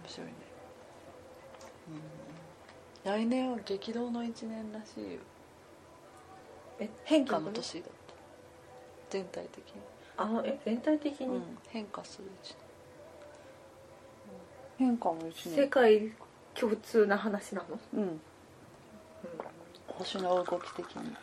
[0.08, 0.34] 白いね、
[3.06, 5.20] うん、来年は激動の1年らしいよ。
[6.80, 8.14] え変化の年だった？
[9.12, 9.82] 全体的に、
[10.18, 12.61] あえ全体的に、うん、変化する1年
[14.82, 16.12] 変化の1世年界
[16.56, 18.20] 共通な話なの、うん。
[19.88, 21.16] 星の動き的に。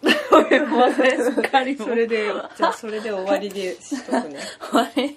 [0.00, 4.38] すっかりもそれでじゃあそれで終わりでしとくね。
[4.70, 5.16] 終わり